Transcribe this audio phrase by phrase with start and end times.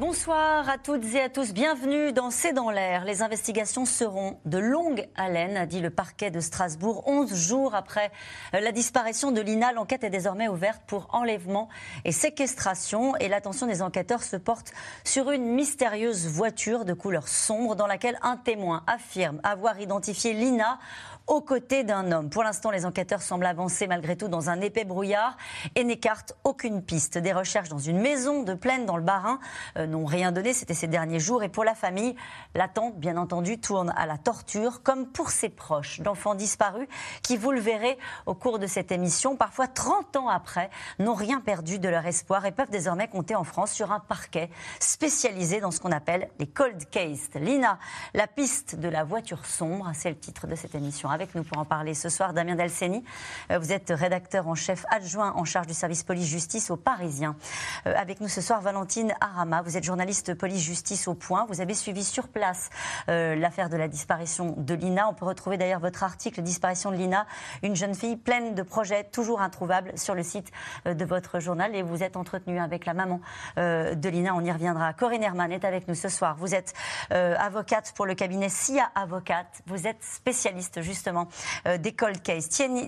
[0.00, 1.52] Bonsoir à toutes et à tous.
[1.52, 3.04] Bienvenue dans C'est dans l'air.
[3.04, 7.06] Les investigations seront de longue haleine, a dit le parquet de Strasbourg.
[7.06, 8.10] 11 jours après
[8.54, 11.68] la disparition de Lina, l'enquête est désormais ouverte pour enlèvement
[12.06, 13.14] et séquestration.
[13.16, 14.72] Et l'attention des enquêteurs se porte
[15.04, 20.78] sur une mystérieuse voiture de couleur sombre dans laquelle un témoin affirme avoir identifié Lina
[21.30, 22.28] aux côtés d'un homme.
[22.28, 25.36] Pour l'instant, les enquêteurs semblent avancer malgré tout dans un épais brouillard
[25.76, 27.18] et n'écartent aucune piste.
[27.18, 29.38] Des recherches dans une maison de plaine dans le Bas-Rhin
[29.78, 31.44] euh, n'ont rien donné, c'était ces derniers jours.
[31.44, 32.16] Et pour la famille,
[32.56, 36.88] l'attente, bien entendu, tourne à la torture, comme pour ses proches d'enfants disparus
[37.22, 40.68] qui, vous le verrez au cours de cette émission, parfois 30 ans après,
[40.98, 44.50] n'ont rien perdu de leur espoir et peuvent désormais compter en France sur un parquet
[44.80, 47.30] spécialisé dans ce qu'on appelle les cold cases.
[47.36, 47.78] Lina,
[48.14, 51.58] la piste de la voiture sombre, c'est le titre de cette émission avec nous pour
[51.58, 52.32] en parler ce soir.
[52.32, 53.04] Damien Delceni,
[53.50, 57.36] euh, vous êtes rédacteur en chef adjoint en charge du service police-justice au Parisien.
[57.86, 61.44] Euh, avec nous ce soir, Valentine Arama, vous êtes journaliste police-justice au Point.
[61.50, 62.70] Vous avez suivi sur place
[63.10, 65.10] euh, l'affaire de la disparition de Lina.
[65.10, 67.26] On peut retrouver d'ailleurs votre article Disparition de Lina,
[67.62, 70.50] une jeune fille pleine de projets, toujours introuvable sur le site
[70.86, 71.76] de votre journal.
[71.76, 73.20] Et vous êtes entretenu avec la maman
[73.58, 74.34] de Lina.
[74.34, 74.94] On y reviendra.
[74.94, 76.36] Corinne Herman est avec nous ce soir.
[76.38, 76.72] Vous êtes
[77.10, 79.60] avocate pour le cabinet SIA Avocate.
[79.66, 80.99] Vous êtes spécialiste justement
[81.66, 81.94] euh, des.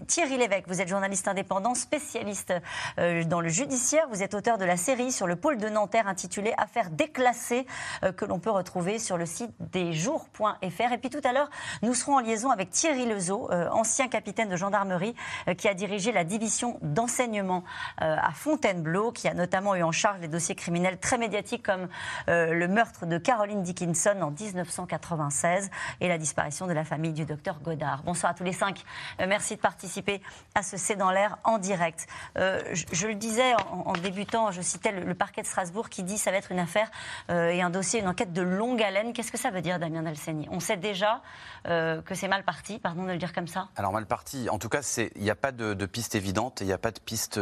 [0.07, 2.55] Thierry Lévesque, vous êtes journaliste indépendant, spécialiste
[2.99, 4.07] euh, dans le judiciaire.
[4.11, 7.67] Vous êtes auteur de la série sur le pôle de Nanterre intitulée Affaires déclassées
[8.03, 10.93] euh, que l'on peut retrouver sur le site des jours.fr.
[10.93, 11.51] Et puis tout à l'heure,
[11.83, 15.15] nous serons en liaison avec Thierry Lezeau, ancien capitaine de gendarmerie
[15.57, 17.65] qui a dirigé la division d'enseignement
[17.99, 21.89] à Fontainebleau, qui a notamment eu en charge les dossiers criminels très médiatiques comme
[22.29, 27.61] le meurtre de Caroline Dickinson en 1996 et la disparition de la famille du docteur
[27.61, 28.02] Godard.
[28.05, 28.83] Bonsoir à tous les cinq.
[29.21, 30.21] Euh, merci de participer
[30.57, 32.09] à ce C'est dans l'air en direct.
[32.37, 36.21] Euh, je, le disais en, débutant, je citais le, parquet de Strasbourg qui dit que
[36.21, 36.91] ça va être une affaire
[37.31, 39.13] euh, et un dossier, une enquête de longue haleine.
[39.13, 41.23] Qu'est-ce que ça veut dire, Damien Dalseni On sait déjà
[41.65, 43.69] que c'est mal parti, pardon de le dire comme ça?
[43.77, 44.81] Alors mal parti, en tout cas,
[45.15, 47.41] il n'y a pas de, piste évidente, il n'y a pas de piste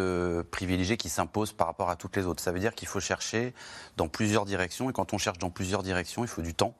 [0.50, 2.42] privilégiée qui s'impose par rapport à toutes les autres.
[2.42, 3.54] Ça veut dire qu'il faut chercher
[3.96, 6.74] dans plusieurs directions et quand on cherche dans plusieurs directions, il faut du temps.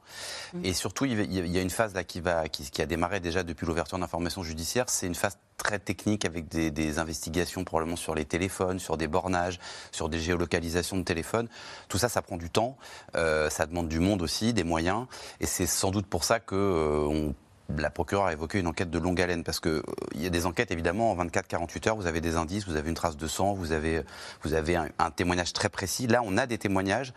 [0.52, 0.64] Mmh.
[0.66, 3.42] Et surtout, il y a une phase là qui, va, qui, qui a démarré déjà
[3.42, 8.24] depuis l'ouverture d'informations judiciaires, c'est une phase très technique avec des, investigations probablement sur les
[8.24, 9.58] téléphones, sur des bornages,
[9.92, 11.48] sur des géolocalisations de téléphones.
[11.88, 12.76] Tout ça, ça prend du temps,
[13.14, 15.06] euh, ça demande du monde aussi, des moyens,
[15.40, 17.32] et c'est sans doute pour ça que euh,
[17.78, 19.82] la procureure a évoqué une enquête de longue haleine parce qu'il euh,
[20.14, 22.94] y a des enquêtes évidemment en 24-48 heures, vous avez des indices, vous avez une
[22.94, 24.02] trace de sang, vous avez,
[24.42, 26.06] vous avez un, témoignage très précis.
[26.06, 27.12] Là, on a des témoignages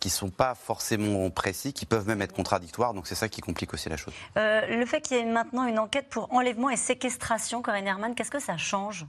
[0.00, 3.40] qui ne sont pas forcément précis, qui peuvent même être contradictoires, donc c'est ça qui
[3.40, 4.14] complique aussi la chose.
[4.36, 8.14] Euh, le fait qu'il y ait maintenant une enquête pour enlèvement et séquestration, Corinne Herman,
[8.14, 9.06] qu'est-ce que ça change?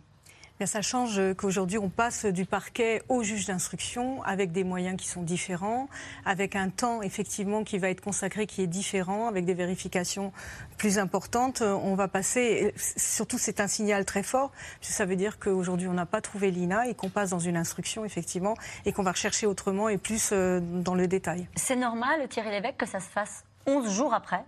[0.65, 5.21] Ça change qu'aujourd'hui, on passe du parquet au juge d'instruction avec des moyens qui sont
[5.21, 5.87] différents,
[6.25, 10.31] avec un temps effectivement qui va être consacré qui est différent, avec des vérifications
[10.77, 11.61] plus importantes.
[11.61, 14.51] On va passer, surtout c'est un signal très fort,
[14.81, 18.05] ça veut dire qu'aujourd'hui on n'a pas trouvé l'INA et qu'on passe dans une instruction
[18.05, 21.47] effectivement et qu'on va rechercher autrement et plus euh, dans le détail.
[21.55, 24.43] C'est normal, Thierry Lévesque, que ça se fasse 11 jours après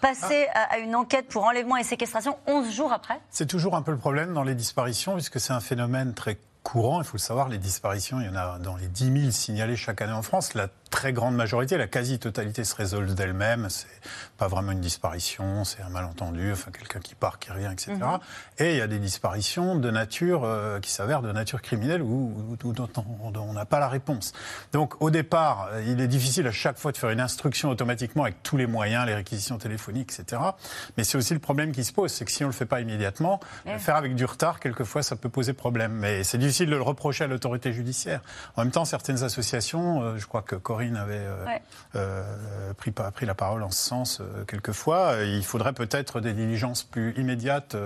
[0.00, 3.20] passer à une enquête pour enlèvement et séquestration 11 jours après.
[3.30, 7.00] C'est toujours un peu le problème dans les disparitions, puisque c'est un phénomène très courant.
[7.00, 9.76] Il faut le savoir, les disparitions, il y en a dans les 10 000 signalées
[9.76, 10.54] chaque année en France.
[10.54, 13.68] La très grande majorité, la quasi-totalité se résolvent d'elle-même.
[13.68, 13.86] C'est
[14.36, 17.92] pas vraiment une disparition, c'est un malentendu, enfin quelqu'un qui part, qui revient, etc.
[17.92, 18.18] Mhm.
[18.58, 22.56] Et il y a des disparitions de nature euh, qui s'avèrent de nature criminelle ou,
[22.62, 24.32] dont on n'a pas la réponse.
[24.72, 28.42] Donc au départ, il est difficile à chaque fois de faire une instruction automatiquement avec
[28.42, 30.42] tous les moyens, les réquisitions téléphoniques, etc.
[30.96, 32.80] Mais c'est aussi le problème qui se pose, c'est que si on le fait pas
[32.80, 35.92] immédiatement, le faire avec du retard, quelquefois, ça peut poser problème.
[35.92, 38.20] Mais c'est difficile de le reprocher à l'autorité judiciaire.
[38.56, 41.44] En même temps, certaines associations, euh, je crois que Corinne avait euh,
[41.94, 45.16] euh, pris, pris, la parole en ce sens quelquefois.
[45.24, 47.76] Il faudrait peut-être des diligences plus immédiates.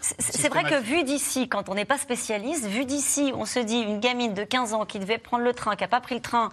[0.00, 3.80] C'est vrai que vu d'ici, quand on n'est pas spécialiste, vu d'ici, on se dit
[3.80, 6.22] une gamine de 15 ans qui devait prendre le train, qui n'a pas pris le
[6.22, 6.48] train,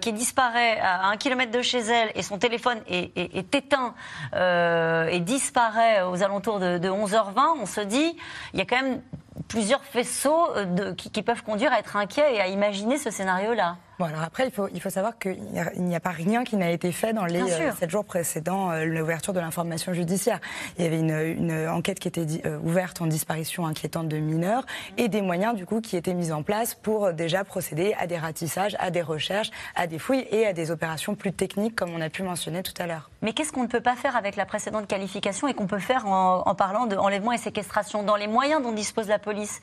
[0.00, 3.16] qui disparaît à un kilomètre de chez elle et son téléphone est,
[3.54, 3.94] éteint
[4.34, 8.16] et disparaît aux alentours de, de 11h20, on se dit,
[8.52, 9.00] il y a quand même
[9.48, 13.76] plusieurs faisceaux de, qui, qui, peuvent conduire à être inquiets et à imaginer ce scénario-là.
[13.98, 15.38] Bon, alors après, il faut, il faut savoir qu'il
[15.78, 18.84] n'y a, pas rien qui n'a été fait dans les euh, sept jours précédents euh,
[18.84, 20.38] l'ouverture de l'information judiciaire.
[20.76, 24.66] Il y avait une, une enquête qui était euh, ouverte en disparition inquiétante de mineurs
[24.98, 28.18] et des moyens, du coup, qui étaient mis en place pour déjà procéder à des
[28.18, 32.00] ratissages, à des recherches, à des fouilles et à des opérations plus techniques, comme on
[32.02, 33.08] a pu mentionner tout à l'heure.
[33.22, 36.06] Mais qu'est-ce qu'on ne peut pas faire avec la précédente qualification et qu'on peut faire
[36.06, 38.02] en, en parlant d'enlèvement et séquestration?
[38.02, 39.62] Dans les moyens dont dispose la police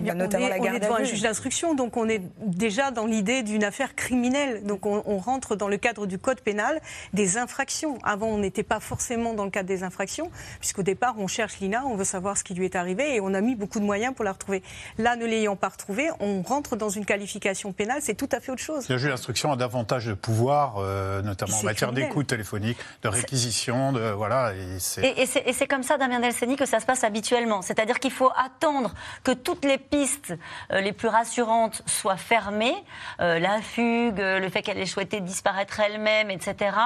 [0.00, 4.64] on est, devant un juge d'instruction, donc on est déjà dans l'idée d'une affaire criminelle.
[4.64, 6.80] Donc on, rentre dans le cadre du code pénal
[7.12, 7.98] des infractions.
[8.02, 11.84] Avant, on n'était pas forcément dans le cadre des infractions, puisqu'au départ, on cherche Lina,
[11.86, 14.14] on veut savoir ce qui lui est arrivé, et on a mis beaucoup de moyens
[14.14, 14.62] pour la retrouver.
[14.98, 18.52] Là, ne l'ayant pas retrouvée, on rentre dans une qualification pénale, c'est tout à fait
[18.52, 18.88] autre chose.
[18.88, 23.92] Le juge d'instruction a davantage de pouvoir, euh, notamment en matière d'écoute téléphonique, de réquisition,
[23.92, 24.52] de voilà.
[24.54, 27.62] Et, et c'est comme ça, Damien Delceni, que ça se passe habituellement.
[27.62, 28.92] C'est-à-dire qu'il faut attendre
[29.22, 30.34] que toutes les pistes
[30.72, 32.74] euh, les plus rassurantes soient fermées,
[33.20, 36.76] euh, la fugue, euh, le fait qu'elle ait souhaité disparaître elle-même, etc.,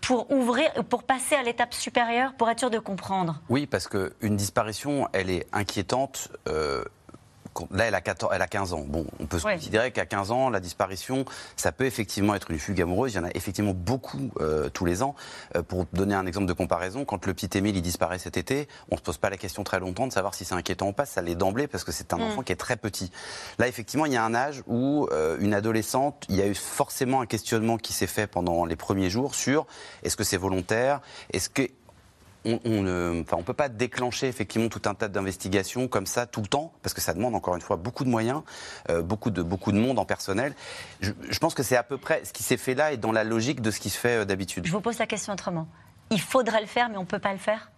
[0.00, 3.40] pour ouvrir, pour passer à l'étape supérieure, pour être sûr de comprendre.
[3.48, 6.28] Oui, parce qu'une disparition, elle est inquiétante
[7.70, 8.84] là, elle a, 14, elle a 15 ans.
[8.86, 11.24] Bon, on peut se considérer qu'à 15 ans, la disparition,
[11.56, 13.12] ça peut effectivement être une fugue amoureuse.
[13.12, 15.14] Il y en a effectivement beaucoup euh, tous les ans.
[15.56, 18.68] Euh, pour donner un exemple de comparaison, quand le petit Émile il disparaît cet été,
[18.90, 20.92] on ne se pose pas la question très longtemps de savoir si c'est inquiétant ou
[20.92, 21.06] pas.
[21.06, 22.22] Ça l'est d'emblée parce que c'est un mm.
[22.22, 23.10] enfant qui est très petit.
[23.58, 26.54] Là, effectivement, il y a un âge où euh, une adolescente, il y a eu
[26.54, 29.66] forcément un questionnement qui s'est fait pendant les premiers jours sur
[30.02, 31.00] est-ce que c'est volontaire,
[31.32, 31.62] est-ce que
[32.44, 36.46] on ne on peut pas déclencher effectivement tout un tas d'investigations comme ça tout le
[36.46, 38.42] temps, parce que ça demande encore une fois beaucoup de moyens,
[38.88, 40.54] euh, beaucoup, de, beaucoup de monde en personnel.
[41.00, 43.12] Je, je pense que c'est à peu près ce qui s'est fait là et dans
[43.12, 44.66] la logique de ce qui se fait euh, d'habitude.
[44.66, 45.68] Je vous pose la question autrement.
[46.10, 47.70] Il faudrait le faire, mais on ne peut pas le faire?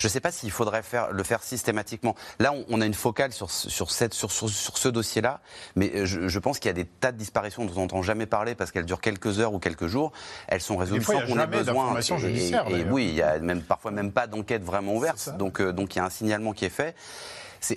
[0.00, 2.16] Je ne sais pas s'il faudrait faire, le faire systématiquement.
[2.38, 5.40] Là, on, a une focale sur, sur, cette, sur, sur, ce dossier-là,
[5.76, 8.02] mais euh, je, je pense qu'il y a des tas de disparitions dont on n'entend
[8.02, 10.12] jamais parler parce qu'elles durent quelques heures ou quelques jours.
[10.48, 12.00] Elles sont résolues sans qu'on ait besoin.
[12.00, 15.36] Et, et, oui, il y a même parfois même pas d'enquête vraiment ouverte.
[15.36, 16.94] Donc, euh, donc il y a un signalement qui est fait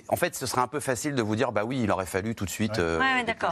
[0.08, 2.34] en fait, ce serait un peu facile de vous dire, bah oui, il aurait fallu
[2.34, 3.00] tout de suite euh,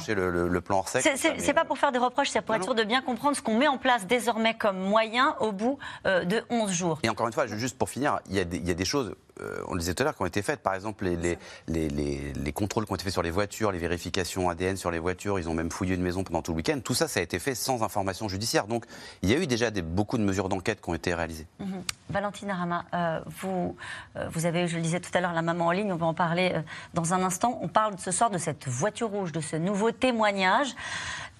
[0.09, 1.09] le, plan hors sec.
[1.17, 3.59] C'est pas pour faire des reproches, c'est pour être sûr de bien comprendre ce qu'on
[3.59, 6.99] met en place désormais comme moyen au bout euh, de 11 jours.
[7.03, 8.45] Et encore une fois, juste pour finir, il y a
[8.75, 9.15] des choses
[9.67, 10.61] on le disait tout à l'heure, qui ont été faites.
[10.61, 11.39] Par exemple, les,
[11.69, 15.39] les, contrôles qui ont été faits sur les voitures, les vérifications ADN sur les voitures,
[15.39, 16.79] ils ont même fouillé une maison pendant tout le week-end.
[16.85, 18.67] Tout ça, ça a été fait sans information judiciaire.
[18.67, 18.85] Donc,
[19.23, 21.47] il y a eu déjà beaucoup de mesures d'enquête qui ont été réalisées.
[21.59, 21.83] Mhm.
[22.11, 23.77] Valentine Arama, euh, vous,
[24.17, 26.07] euh, vous avez, je le disais tout à l'heure, la maman en ligne, on va
[26.07, 26.53] en parler
[26.95, 27.59] dans un instant.
[27.63, 30.75] On parle ce soir de cette voiture rouge, de ce nouveau témoignage.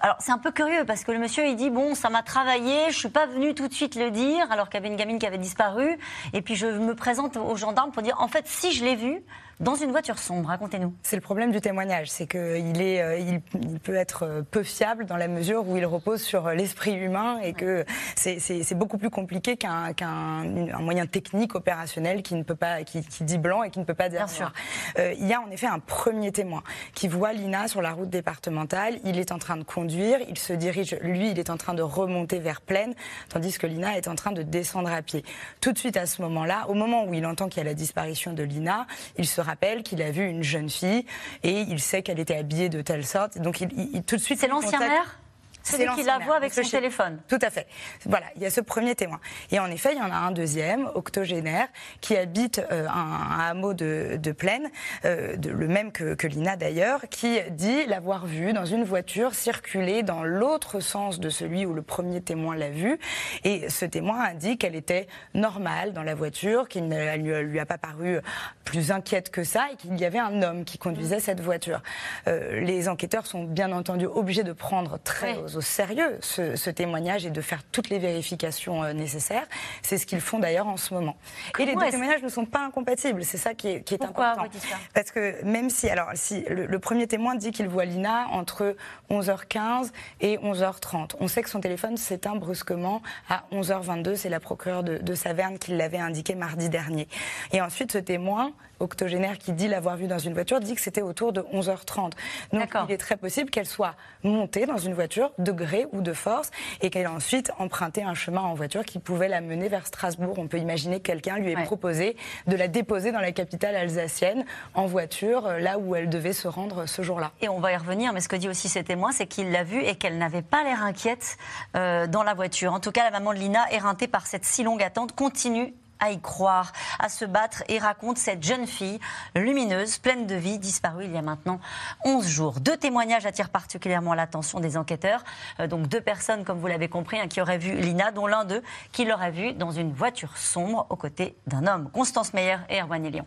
[0.05, 2.91] Alors c'est un peu curieux parce que le monsieur il dit bon ça m'a travaillé,
[2.91, 5.21] je suis pas venu tout de suite le dire alors qu'il y avait une gamine
[5.21, 5.97] qui avait disparu
[6.33, 9.23] et puis je me présente aux gendarmes pour dire en fait si je l'ai vu,
[9.61, 10.49] dans une voiture sombre.
[10.49, 10.95] Racontez-nous.
[11.03, 13.41] C'est le problème du témoignage, c'est qu'il est, euh, il,
[13.81, 17.39] peut être euh, peu fiable dans la mesure où il repose sur euh, l'esprit humain
[17.43, 17.85] et que
[18.17, 20.45] c'est beaucoup plus compliqué qu'un
[20.81, 24.09] moyen technique opérationnel qui ne peut pas, qui, dit blanc et qui ne peut pas
[24.09, 24.53] dire noir.
[24.99, 26.63] il y a en effet un premier témoin
[26.95, 28.99] qui voit Lina sur la route départementale.
[29.05, 31.83] Il est en train de conduire, il se dirige, lui, il est en train de
[31.83, 32.95] remonter vers Plaine,
[33.29, 35.25] tandis que Lina est en train de descendre à pied.
[35.61, 37.75] Tout de suite à ce moment-là, au moment où il entend qu'il y a la
[37.75, 38.87] disparition de Lina,
[39.19, 41.05] il se rappelle qu'il a vu une jeune fille
[41.43, 43.39] et il sait qu'elle était habillée de telle sorte.
[43.39, 44.41] Donc il, tout de suite.
[44.41, 45.19] C'est l'ancien maire?
[45.63, 47.21] Celui qui la voit avec son téléphone.
[47.29, 47.67] Tout à fait.
[48.07, 49.21] Voilà, il y a ce premier témoin.
[49.51, 51.69] Et en effet, il y en a un deuxième, octogénaire,
[52.01, 54.71] qui habite euh, un, hameau de, de plaine,
[55.05, 59.35] euh, de, le même que, que Lina d'ailleurs, qui dit l'avoir vue dans une voiture
[59.35, 62.99] circuler dans l'autre sens de celui où le premier témoin l'a vue.
[63.45, 67.67] Et ce témoin indique qu'elle était normale dans la voiture, qu'il ne lui, lui, a
[67.67, 68.19] pas paru
[68.65, 71.83] plus inquiète que ça et qu'il y avait un homme qui conduisait cette voiture.
[72.27, 77.31] Euh, les enquêteurs sont bien entendu obligés de prendre très au sérieux ce, témoignage et
[77.31, 79.47] de faire toutes les vérifications euh, nécessaires.
[79.83, 81.17] C'est ce qu'ils font d'ailleurs en ce moment.
[81.59, 83.25] et les deux témoignages ne sont pas incompatibles.
[83.25, 84.47] C'est ça qui est, qui est important.
[84.95, 88.77] Parce que même si, alors, si le, premier témoin dit qu'il voit Lina entre
[89.11, 89.91] 11h15
[90.21, 94.17] et 11h30, on sait que son téléphone s'éteint brusquement à 11h22.
[94.17, 97.09] C'est la procureure de, de Saverne qui l'avait indiqué mardi dernier.
[97.53, 101.03] Et ensuite, ce témoin octogénaire qui dit l'avoir vu dans une voiture dit que c'était
[101.03, 102.13] autour de 11h30.
[102.53, 106.13] Donc il est très possible qu'elle soit montée dans une voiture de gré ou de
[106.13, 109.87] force et qu'elle a ensuite emprunté un chemin en voiture qui pouvait la mener vers
[109.87, 110.39] Strasbourg.
[110.39, 114.45] On peut imaginer que quelqu'un lui ait proposé de la déposer dans la capitale alsacienne
[114.75, 117.33] en voiture, euh, là où elle devait se rendre ce jour-là.
[117.41, 119.65] Et on va y revenir, mais ce que dit aussi ces témoins, c'est qu'il l'a
[119.65, 121.37] vue et qu'elle n'avait pas l'air inquiète
[121.77, 122.73] euh, dans la voiture.
[122.73, 126.11] En tout cas, la maman de Lina, éreintée par cette si longue attente, continue à
[126.11, 128.99] y croire, à se battre et raconte cette jeune fille
[129.37, 131.61] lumineuse, pleine de vie, disparue il y a maintenant
[132.05, 132.61] 11 jours.
[132.61, 135.23] Deux témoignages attirent particulièrement l'attention des enquêteurs.
[135.61, 138.45] Euh, donc deux personnes, comme vous l'avez compris, hein, qui auraient vu Lina, dont l'un
[138.45, 141.89] d'eux qui l'aurait vue dans une voiture sombre aux côtés d'un homme.
[141.93, 143.25] Constance Meyer et Erwan Elion.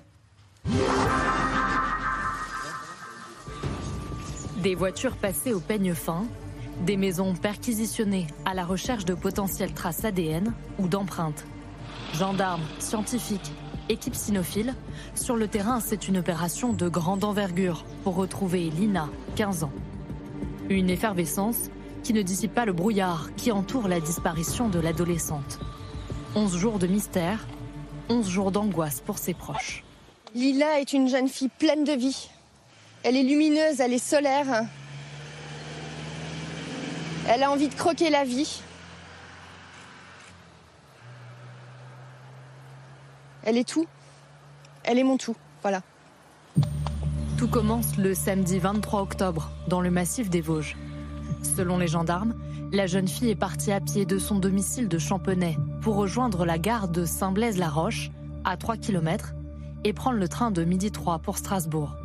[4.57, 6.25] Des voitures passées au peigne fin,
[6.81, 11.45] des maisons perquisitionnées à la recherche de potentielles traces ADN ou d'empreintes.
[12.17, 13.51] Gendarmes, scientifiques,
[13.89, 14.73] équipes cynophiles,
[15.15, 19.71] sur le terrain, c'est une opération de grande envergure pour retrouver Lina, 15 ans.
[20.69, 21.69] Une effervescence
[22.03, 25.59] qui ne dissipe pas le brouillard qui entoure la disparition de l'adolescente.
[26.35, 27.45] 11 jours de mystère,
[28.07, 29.83] 11 jours d'angoisse pour ses proches.
[30.33, 32.29] Lila est une jeune fille pleine de vie.
[33.03, 34.63] Elle est lumineuse, elle est solaire.
[37.27, 38.61] Elle a envie de croquer la vie.
[43.45, 43.85] Elle est tout.
[44.83, 45.35] Elle est mon tout.
[45.61, 45.81] Voilà.
[47.37, 50.75] Tout commence le samedi 23 octobre dans le massif des Vosges.
[51.43, 52.33] Selon les gendarmes,
[52.71, 56.57] la jeune fille est partie à pied de son domicile de Champenay pour rejoindre la
[56.57, 58.09] gare de Saint-Blaise-la-Roche,
[58.43, 59.33] à 3 km,
[59.83, 61.95] et prendre le train de midi 3 pour Strasbourg.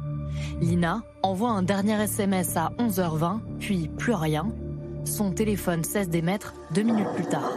[0.61, 4.49] Lina envoie un dernier SMS à 11h20, puis plus rien.
[5.05, 7.53] Son téléphone cesse d'émettre deux minutes plus tard.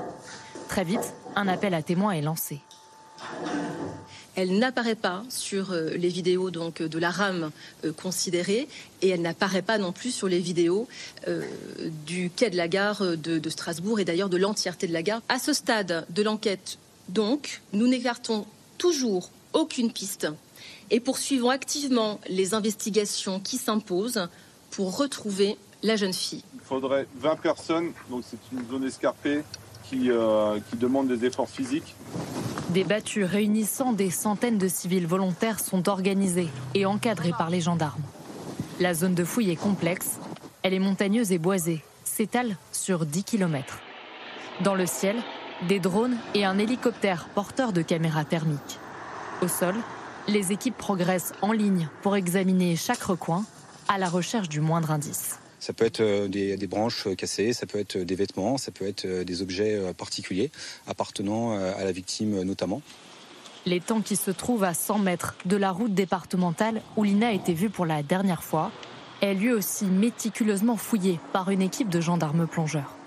[0.69, 2.61] Très vite, un appel à témoins est lancé.
[4.35, 7.51] Elle n'apparaît pas sur euh, les vidéos donc de la rame
[7.85, 8.67] euh, considérée
[9.01, 10.87] et elle n'apparaît pas non plus sur les vidéos
[11.27, 11.43] euh,
[12.07, 15.21] du quai de la gare de, Strasbourg et d'ailleurs de l'entièreté de la gare.
[15.29, 20.27] À ce stade de l'enquête, donc, nous n'écartons toujours aucune piste
[20.89, 24.27] et poursuivons activement les investigations qui s'imposent
[24.71, 26.43] pour retrouver la jeune fille.
[26.55, 29.43] Il faudrait 20 personnes, donc c'est une zone escarpée
[29.93, 31.95] euh, qui demande des efforts physiques.
[32.69, 38.01] Des battues réunissant des centaines de civils volontaires sont organisées et encadrées par les gendarmes.
[38.79, 40.19] La zone de fouille est complexe,
[40.63, 43.79] elle est montagneuse et boisée, s'étale sur 10 km.
[44.63, 45.17] Dans le ciel,
[45.67, 48.79] des drones et un hélicoptère porteur de caméras thermiques.
[49.41, 49.75] Au sol,
[50.27, 53.43] les équipes progressent en ligne pour examiner chaque recoin
[53.87, 55.39] à la recherche du moindre indice.
[55.63, 59.05] Ça peut être euh, des, branches cassées, ça peut être des vêtements, ça peut être
[59.05, 60.51] euh, des objets euh, particuliers
[60.87, 62.81] appartenant à la victime notamment.
[63.65, 67.53] Les qui se trouvent à 100 mètres de la route départementale où Lina a été
[67.53, 68.71] vue pour la dernière fois
[69.21, 72.97] est lui aussi méticuleusement fouillé par une équipe de gendarmes plongeurs.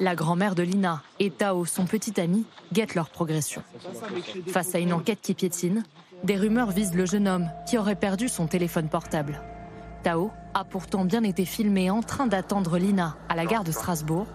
[0.00, 3.62] La grand-mère de Lina et Tao, son petit ami, guettent leur progression.
[4.46, 5.84] Face à une enquête qui piétine,
[6.22, 9.42] des rumeurs visent le jeune homme qui aurait perdu son téléphone portable.
[10.04, 14.26] Tao a pourtant bien été filmé en train d'attendre Lina à la gare de Strasbourg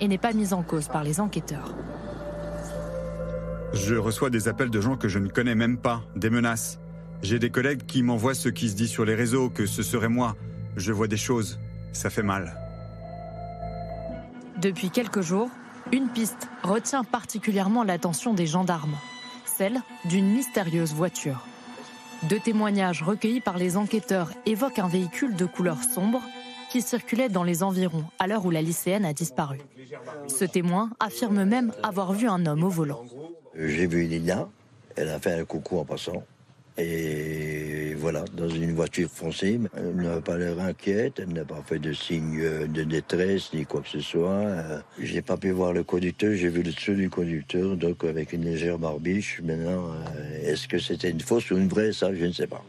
[0.00, 1.74] et n'est pas mis en cause par les enquêteurs.
[3.72, 6.78] Je reçois des appels de gens que je ne connais même pas, des menaces.
[7.20, 10.08] J'ai des collègues qui m'envoient ce qui se dit sur les réseaux, que ce serait
[10.08, 10.36] moi.
[10.76, 11.58] Je vois des choses,
[11.92, 12.56] ça fait mal.
[14.62, 15.50] Depuis quelques jours,
[15.90, 18.96] une piste retient particulièrement l'attention des gendarmes,
[19.46, 21.47] celle d'une mystérieuse voiture.
[22.24, 26.20] Deux témoignages recueillis par les enquêteurs évoquent un véhicule de couleur sombre
[26.70, 29.58] qui circulait dans les environs à l'heure où la lycéenne a disparu.
[30.26, 33.04] Ce témoin affirme même avoir vu un homme au volant.
[33.54, 34.48] J'ai vu Lina,
[34.96, 36.24] elle a fait un coucou en passant.
[36.78, 41.80] Et voilà, dans une voiture foncée, elle n'a pas l'air inquiète, elle n'a pas fait
[41.80, 44.44] de signe de détresse ni quoi que ce soit.
[45.00, 48.44] J'ai pas pu voir le conducteur, j'ai vu le dessous du conducteur, donc avec une
[48.44, 49.40] légère barbiche.
[49.42, 49.92] Maintenant,
[50.42, 52.64] est-ce que c'était une fausse ou une vraie Ça, je ne sais pas.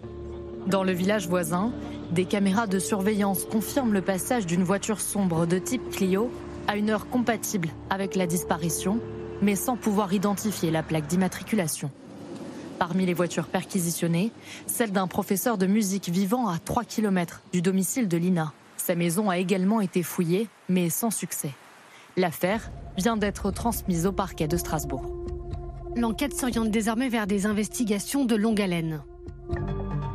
[0.65, 1.71] Dans le village voisin,
[2.11, 6.31] des caméras de surveillance confirment le passage d'une voiture sombre de type Clio
[6.67, 8.99] à une heure compatible avec la disparition,
[9.41, 11.91] mais sans pouvoir identifier la plaque d'immatriculation.
[12.79, 14.31] Parmi les voitures perquisitionnées,
[14.65, 18.53] celle d'un professeur de musique vivant à 3 km du domicile de Lina.
[18.77, 21.51] Sa maison a également été fouillée, mais sans succès.
[22.15, 25.03] L'affaire vient d'être transmise au parquet de Strasbourg.
[25.97, 29.01] L'enquête s'oriente désormais vers des investigations de longue haleine.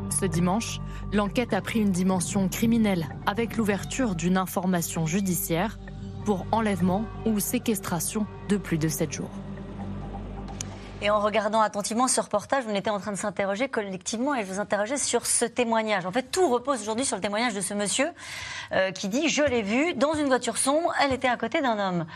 [0.09, 0.81] Ce dimanche,
[1.13, 5.79] l'enquête a pris une dimension criminelle avec l'ouverture d'une information judiciaire
[6.25, 9.44] pour enlèvement ou séquestration de plus de 7 jours.
[11.05, 14.51] Et en regardant attentivement ce reportage, on était en train de s'interroger collectivement et je
[14.51, 16.07] vous interrogeais sur ce témoignage.
[16.07, 18.09] En fait, tout repose aujourd'hui sur le témoignage de ce monsieur
[18.73, 21.79] euh, qui dit Je l'ai vue dans une voiture sombre, elle était à côté d'un
[21.79, 22.07] homme.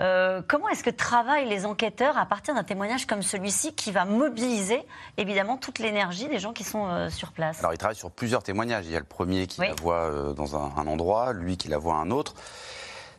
[0.00, 4.04] Euh, comment est-ce que travaillent les enquêteurs à partir d'un témoignage comme celui-ci qui va
[4.04, 4.84] mobiliser
[5.16, 7.58] évidemment toute l'énergie des gens qui sont euh, sur place?
[7.58, 8.84] Alors, ils travaillent sur plusieurs témoignages.
[8.86, 9.68] Il y a le premier qui oui.
[9.70, 12.34] la voit euh, dans un, un, endroit, lui qui la voit à un autre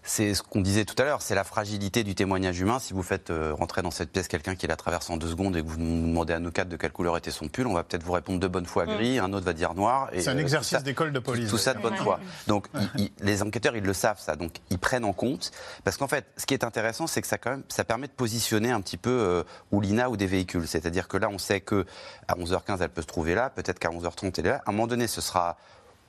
[0.08, 2.80] c'est ce qu'on disait tout à l'heure, c'est la fragilité du témoignage humain.
[2.80, 5.56] Si vous faites euh, rentrer dans cette pièce quelqu'un qui la traverse en deux secondes
[5.58, 7.74] et que vous nous demandez à nos quatre de quelle couleur était son pull, on
[7.74, 10.10] va peut-être vous répondre de bonne foi gris, un autre va dire noir.
[10.18, 11.50] C'est un euh, exercice d'école de police.
[11.50, 12.20] Tout ça de bonne foi.
[12.48, 15.52] Donc ils- ils- les enquêteurs, ils le savent ça, donc ils prennent en compte.
[15.84, 18.14] Parce qu'en fait, ce qui est intéressant, c'est que ça, quand même, ça permet de
[18.14, 20.68] positionner un petit peu euh, ou l'INA ou des véhicules.
[20.68, 21.86] C'est-à-dire que là, on sait que
[22.30, 24.62] à 11h15, elle peut se trouver là, peut-être qu'à 11h30, elle est là.
[24.66, 25.58] À un moment donné, ce sera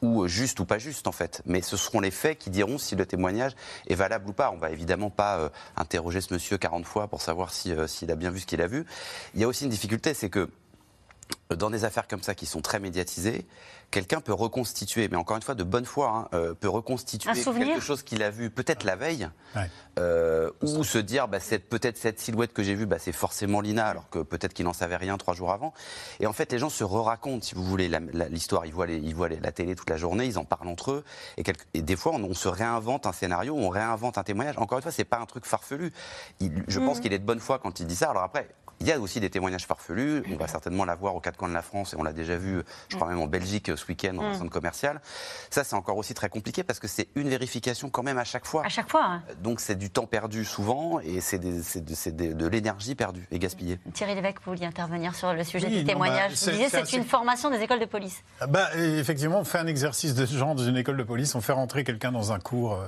[0.02, 1.43] ou juste ou pas juste en fait.
[1.47, 3.52] Mais ce seront les faits qui diront si le témoignage
[3.87, 4.50] est valable ou pas.
[4.52, 8.11] On va évidemment pas euh, interroger ce monsieur 40 fois pour savoir si, euh, s'il
[8.11, 8.85] a bien vu ce qu'il a vu.
[9.35, 10.49] Il y a aussi une difficulté, c'est que
[11.55, 13.47] dans des affaires comme ça qui sont très médiatisées,
[13.91, 17.31] quelqu'un peut reconstituer, mais encore une fois de bonne foi, hein, euh, peut reconstituer
[17.75, 19.71] quelque chose qu'il a vu peut-être la veille, Ouais.
[19.99, 23.63] euh, ou se dire bah, c'est peut-être cette silhouette que j'ai vue, bah, c'est forcément
[23.63, 25.73] Lina, alors que peut-être qu'il n'en savait rien trois jours avant.
[26.21, 27.91] Et en fait, les gens se re-racontent, si vous voulez,
[28.31, 28.67] l'histoire.
[28.67, 30.91] Ils voient, les- ils voient les- la télé toute la journée, ils en parlent entre
[30.93, 31.05] eux,
[31.39, 34.59] et, des fois, on, on se réinvente un scénario, on réinvente un témoignage.
[34.59, 35.93] Encore une fois, c'est pas un truc farfelu.
[36.41, 38.11] Il- je pense qu'il est de bonne foi quand il dit ça.
[38.11, 38.49] Alors après.
[38.81, 40.23] Il y a aussi des témoignages farfelus.
[40.33, 42.63] On va certainement l'avoir aux quatre coins de la France et on l'a déjà vu,
[42.89, 45.01] je crois même en Belgique ce week-end dans un centre commercial.
[45.51, 48.47] Ça, c'est encore aussi très compliqué parce que c'est une vérification quand même à chaque
[48.47, 48.65] fois.
[48.65, 49.05] À chaque fois.
[49.05, 49.23] hein.
[49.43, 53.79] Donc c'est du temps perdu souvent et c'est des- de, des- l'énergie perdue et gaspillée.
[53.93, 56.19] Thierry Lévesque, vous vouliez intervenir sur le sujet Oui, du non, témoignage.
[56.23, 58.23] bah, vous c'est- disiez c'est assez- une formation des écoles de police.
[58.41, 61.35] Ah Bah, effectivement, on fait un exercice de ce genre dans une école de police.
[61.35, 62.87] On fait rentrer quelqu'un dans un cours euh,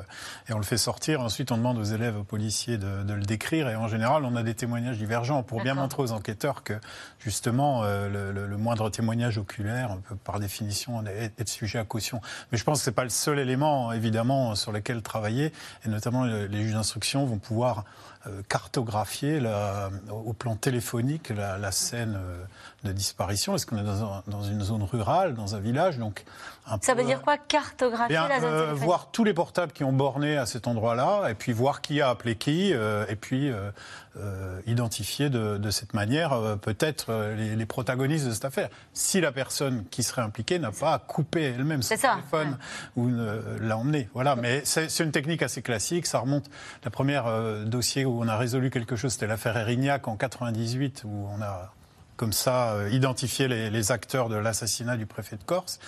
[0.48, 1.20] et on le fait sortir.
[1.20, 3.68] Ensuite, on demande aux élèves, aux policiers de, de le décrire.
[3.68, 6.74] Et en général, on a des témoignages divergents pour bien Montrer aux enquêteurs que,
[7.18, 12.20] justement, euh, le, le- le moindre témoignage oculaire peut, par définition, être, sujet à caution.
[12.52, 15.52] Mais je pense que ce n'est pas le seul élément, évidemment, sur lequel travailler.
[15.84, 17.84] Et notamment, le- les juges d'instruction vont pouvoir
[18.26, 22.44] euh, cartographier la- au plan téléphonique la, la scène euh,
[22.84, 23.54] de disparition.
[23.54, 26.24] Est-ce qu'on est dans, un- dans une zone rurale, dans un village donc
[26.66, 29.72] un Ça peu, veut dire quoi Cartographier Bien, la zone euh, voir tous les portables
[29.72, 33.16] qui ont borné à cet endroit-là, et puis voir qui a appelé qui, euh, et
[33.16, 33.70] puis euh,
[34.16, 38.68] euh, identifier de, de cette manière euh, peut-être euh, les, les protagonistes de cette affaire.
[38.92, 42.56] Si la personne qui serait impliquée n'a pas coupé elle-même son ça, téléphone
[42.96, 43.08] ou
[43.60, 44.08] l'a emmené.
[44.14, 46.06] Voilà, mais c'est une technique assez classique.
[46.06, 46.46] Ça remonte.
[46.84, 51.02] La première euh, dossier où on a résolu quelque chose, c'était l'affaire Erignac en 98,
[51.04, 51.72] où on a
[52.20, 55.80] comme ça euh, identifié les, les acteurs de l'assassinat du préfet de Corse.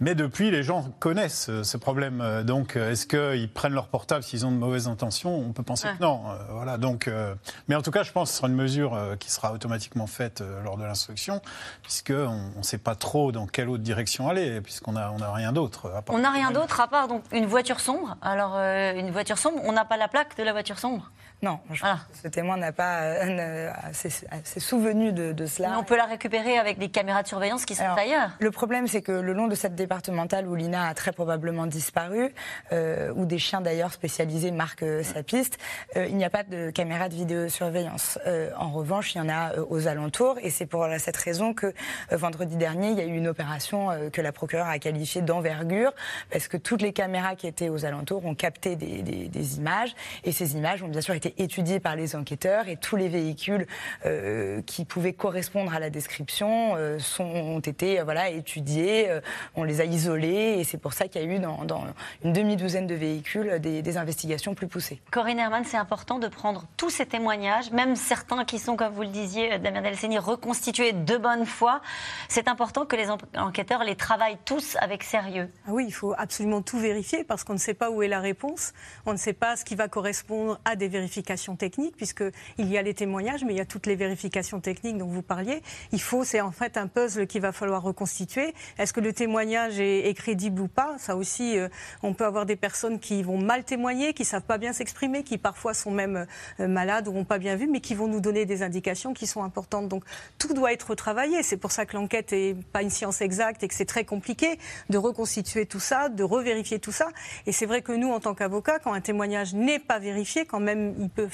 [0.00, 2.22] Mais depuis, les gens connaissent euh, ce problème.
[2.22, 5.36] Euh, Donc, est-ce qu'ils prennent leur portable s'ils ont de mauvaises intentions?
[5.36, 5.94] On peut penser Ouais.
[5.98, 6.22] que non.
[6.52, 6.78] Voilà.
[6.78, 7.34] Donc, euh,
[7.68, 10.42] mais en tout cas, je pense que ce sera une mesure qui sera automatiquement faite
[10.64, 11.42] lors de l'instruction,
[11.82, 15.52] puisqu'on ne sait pas trop dans quelle autre direction aller, puisqu'on n'a on a rien
[15.52, 15.92] d'autre.
[16.08, 18.16] On n'a rien d'autre à part donc une voiture sombre.
[18.22, 21.10] Alors euh, une voiture sombre, on n'a pas la plaque de la voiture sombre.
[21.44, 21.96] Non, je Voilà.
[21.96, 25.68] pense que ce témoin n'a pas euh, n'a- s'est s'est souvenu de, de cela.
[25.70, 28.30] Mais on peut la récupérer avec des caméras de surveillance qui sont Alors, ailleurs.
[28.40, 32.32] Le problème, c'est que le long de cette départementale où Lina a très probablement disparu,
[32.72, 35.58] euh, où des chiens d'ailleurs spécialisés marquent euh, sa piste,
[35.96, 38.18] euh, il n'y a pas de caméra de vidéosurveillance.
[38.26, 41.52] Euh, en revanche, il y en a euh, aux alentours, et c'est pour cette raison
[41.52, 41.72] que euh,
[42.16, 45.92] vendredi dernier, il y a eu une opération euh, que la procureure a qualifiée d'envergure,
[46.30, 49.94] parce que toutes les caméras qui étaient aux alentours ont capté des, des- des images,
[50.24, 53.66] et ces images ont bien sûr été étudiées par les enquêteurs, et tous les véhicules
[54.06, 59.20] euh, qui pouvaient correspondre à la description euh, sont, ont été euh, voilà, étudiés, euh,
[59.54, 61.84] on les a isolés, et c'est pour ça qu'il y a eu dans, dans
[62.24, 65.00] une demi-douzaine de véhicules des, des investigations plus poussées.
[65.10, 69.02] Corinne Herman, c'est important de prendre tous ces témoignages, même certains qui sont, comme vous
[69.02, 71.80] le disiez, Damien Delceni, reconstitués de bonne foi.
[72.28, 75.48] C'est important que les en- enquêteurs les travaillent tous avec sérieux.
[75.66, 78.20] Ah oui, il faut absolument tout vérifier parce qu'on ne sait pas où est la
[78.20, 78.72] réponse.
[79.06, 82.82] On ne sait pas ce qui va correspondre à des vérifications techniques, puisqu'il y a
[82.82, 85.62] les témoignages, mais il y a toutes les vérifications techniques dont vous parliez.
[85.92, 88.54] Il faut, c'est en fait un puzzle qu'il va falloir reconstituer.
[88.78, 90.96] Est-ce que le témoignage est, crédible ou pas?
[90.98, 91.68] Ça aussi, euh,
[92.02, 95.38] on peut avoir des personnes qui vont mal témoigner, qui savent pas bien s'exprimer, qui
[95.38, 96.26] parfois sont même
[96.60, 99.26] euh, malades ou n'ont pas bien vu, mais qui vont nous donner des indications qui
[99.26, 99.88] sont importantes.
[99.88, 100.04] Donc
[100.38, 101.42] tout doit être travaillé.
[101.42, 104.58] C'est pour ça que l'enquête n'est pas une science exacte et que c'est très compliqué
[104.88, 107.08] de reconstituer tout ça, de revérifier tout ça.
[107.46, 110.60] Et c'est vrai que nous, en tant qu'avocats, quand un témoignage n'est pas vérifié, quand
[110.60, 111.28] même il peut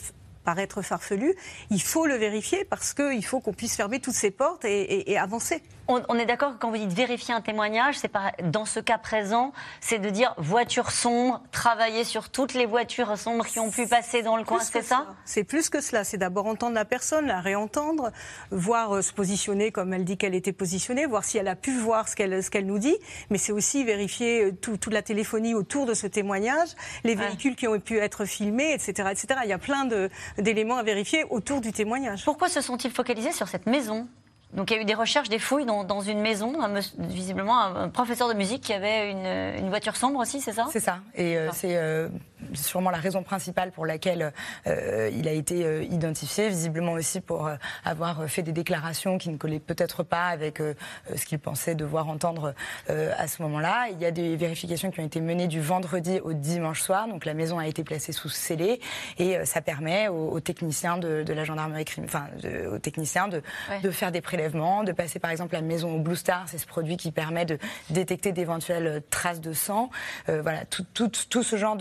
[0.44, 1.34] paraître farfelu,
[1.70, 5.18] il faut le vérifier parce qu'il faut qu'on puisse fermer toutes ces portes et- et
[5.18, 5.62] avancer.
[5.92, 8.78] On, on est d'accord que quand vous dites vérifier un témoignage, c'est pas dans ce
[8.78, 13.70] cas présent, c'est de dire voiture sombre, travailler sur toutes les voitures sombres qui ont
[13.70, 15.06] pu passer dans le coin, c'est ça?
[15.24, 16.04] C'est plus que cela.
[16.04, 18.12] C'est d'abord entendre la personne, la réentendre,
[18.52, 21.76] voir euh, se positionner comme elle dit qu'elle était positionnée, voir si elle a pu
[21.76, 22.96] voir ce qu'elle nous dit.
[23.30, 26.68] Mais c'est aussi vérifier euh, tout- toute la téléphonie autour de ce témoignage,
[27.02, 27.26] les Ouais.
[27.26, 29.40] véhicules qui ont pu être filmés, etc., etc.
[29.42, 29.88] Il y a plein
[30.38, 32.24] d'éléments à vérifier autour du témoignage.
[32.24, 34.06] Pourquoi se sont-ils focalisés sur cette maison?
[34.52, 37.60] Donc il y a eu des recherches, des fouilles dans, dans une maison, un visiblement
[37.60, 40.66] un, un professeur de musique qui avait une, une voiture sombre aussi, c'est ça?
[40.70, 40.98] C'est ça.
[41.14, 42.08] Et euh, c'est euh,
[42.54, 44.32] sûrement la raison principale pour laquelle
[44.66, 47.50] il a été identifié, visiblement aussi pour
[47.84, 52.54] avoir fait des déclarations qui ne collaient peut-être pas avec ce qu'il pensait devoir entendre
[52.88, 53.88] à ce moment-là.
[53.92, 57.24] Il y a des vérifications qui ont été menées du vendredi au dimanche soir, donc
[57.24, 58.80] la maison a été placée sous scellé
[59.18, 62.26] et ça permet aux, techniciens de, la gendarmerie, enfin
[62.70, 63.42] aux techniciens de,
[63.82, 66.66] de faire des prélèvements, de passer par exemple la maison au Blue Star, c'est ce
[66.66, 67.58] produit qui permet de
[67.90, 69.90] détecter d'éventuelles traces de sang.
[70.28, 71.76] Euh, voilà, tout, tout, tout, ce genre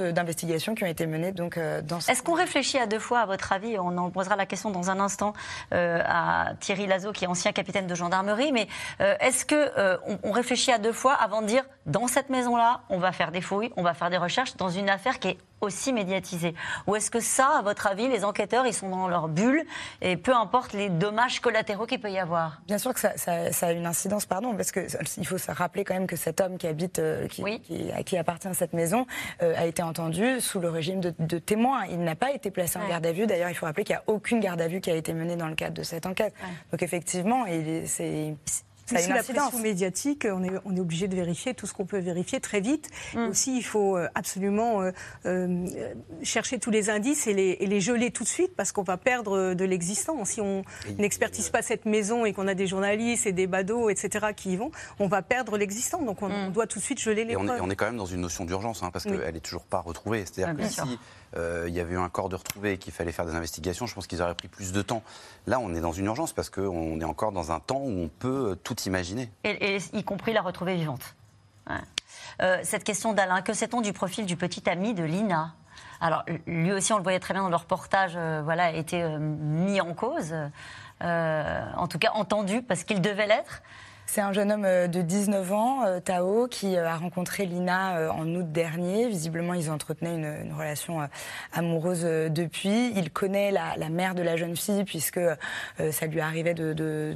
[0.58, 3.78] qui ont été menées euh, dans Est-ce qu'on réfléchit à deux fois, à votre avis?
[3.78, 5.34] On en posera la question dans un instant
[5.74, 8.52] euh, à Thierry Lazo, qui est ancien capitaine de gendarmerie.
[8.52, 8.68] Mais
[9.00, 13.12] est-ce qu'on on réfléchit à deux fois avant de dire dans cette maison-là, on va
[13.12, 16.54] faire des fouilles, on va faire des recherches dans une affaire qui est aussi médiatisée
[16.88, 19.64] Ou est-ce que ça, à votre avis, les enquêteurs, ils sont dans leur bulle
[20.02, 22.62] et peu importe les dommages collatéraux qu'il peut y avoir?
[22.68, 25.94] Bien sûr que ça, ça, a une incidence, pardon, parce qu'il faut se rappeler quand
[25.94, 29.06] même que cet homme qui habite, euh, qui, qui, à qui appartient cette maison,
[29.42, 31.86] euh, a été entendu sous le régime de, de témoin.
[31.86, 33.28] Il n'a pas été placé en garde à vue.
[33.28, 35.36] D'ailleurs, il faut rappeler qu'il n'y a aucune garde à vue qui a été menée
[35.36, 36.34] dans le cadre de cette enquête.
[36.72, 37.46] Donc effectivement,
[37.86, 38.36] c'est
[38.90, 41.86] ça sous la pression médiatique, on est, on est obligé de vérifier tout ce qu'on
[41.86, 42.90] peut vérifier très vite.
[43.14, 43.28] Mm.
[43.30, 44.92] Aussi, il faut euh, absolument euh,
[45.26, 45.68] euh,
[46.24, 48.98] chercher tous les indices et les, et les, geler tout de suite parce qu'on va
[48.98, 50.26] perdre de l'existant.
[50.26, 50.64] Si on
[50.98, 54.56] n'expertise pas cette maison et qu'on a des journalistes et des badauds, etc., qui y
[54.58, 56.02] vont, on va perdre l'existant.
[56.02, 56.52] Donc on, mm.
[56.52, 58.22] doit tout de suite geler les et on Est, on est quand même dans une
[58.22, 60.26] notion d'urgence hein, parce qu'elle n'est toujours pas retrouvée.
[60.26, 60.82] C'est-à-dire que si
[61.38, 63.86] euh, il y avait eu un corps de retrouvé et qu'il fallait faire des investigations,
[63.86, 65.04] je pense qu'ils auraient pris plus de temps.
[65.48, 68.08] Là, on est dans une urgence parce qu'on est encore dans un temps où on
[68.08, 69.30] peut tout imaginer.
[69.44, 71.16] Et, y compris la retrouvée vivante.
[72.42, 75.54] Euh, cette question d'Alain, que sait-on du profil du petit ami de Lina?
[76.02, 79.04] Alors, lui aussi, on le voyait très bien dans le reportage, euh, voilà, a été
[79.20, 80.34] mis en cause,
[81.02, 83.62] en tout cas entendu parce qu'il devait l'être.
[84.12, 88.12] C'est un jeune homme euh, de 19 ans, euh, Tao, qui euh, a rencontré Lina
[88.12, 89.08] en août dernier.
[89.08, 91.08] Visiblement, ils entretenaient une, relation
[91.54, 92.92] amoureuse depuis.
[92.96, 95.20] Il connaît la, mère de la jeune fille puisque
[95.92, 97.16] ça lui arrivait de,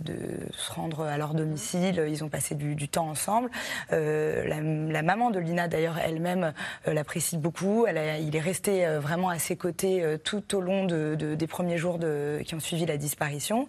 [0.51, 2.05] se rendre à leur domicile.
[2.07, 3.49] Ils ont passé du, temps ensemble.
[3.89, 6.53] La, maman de Lina, d'ailleurs, elle-même
[6.85, 7.85] l'apprécie beaucoup.
[7.87, 11.99] Il est resté vraiment à ses côtés tout au long de, des premiers jours
[12.45, 13.67] qui ont suivi la disparition.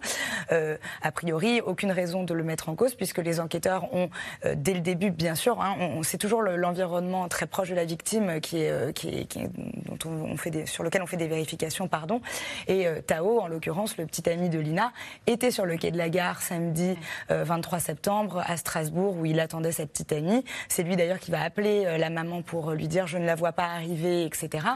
[0.49, 4.09] a priori, aucune raison de le mettre en cause puisque que les enquêteurs ont,
[4.45, 7.85] euh, dès le début, bien sûr, hein, on, c'est toujours l'environnement très proche de la
[7.85, 9.47] victime qui est, euh, qui qui
[9.85, 12.21] dont on, fait sur lequel on fait des vérifications, pardon.
[12.67, 14.91] Et euh, Tao, en l'occurrence, le petit ami de Lina,
[15.25, 16.97] était sur le quai de la gare samedi
[17.29, 20.43] 23 septembre à Strasbourg où il attendait cette petite amie.
[20.67, 23.53] C'est lui d'ailleurs qui va appeler la maman pour lui dire je ne la vois
[23.53, 24.67] pas arriver, etc.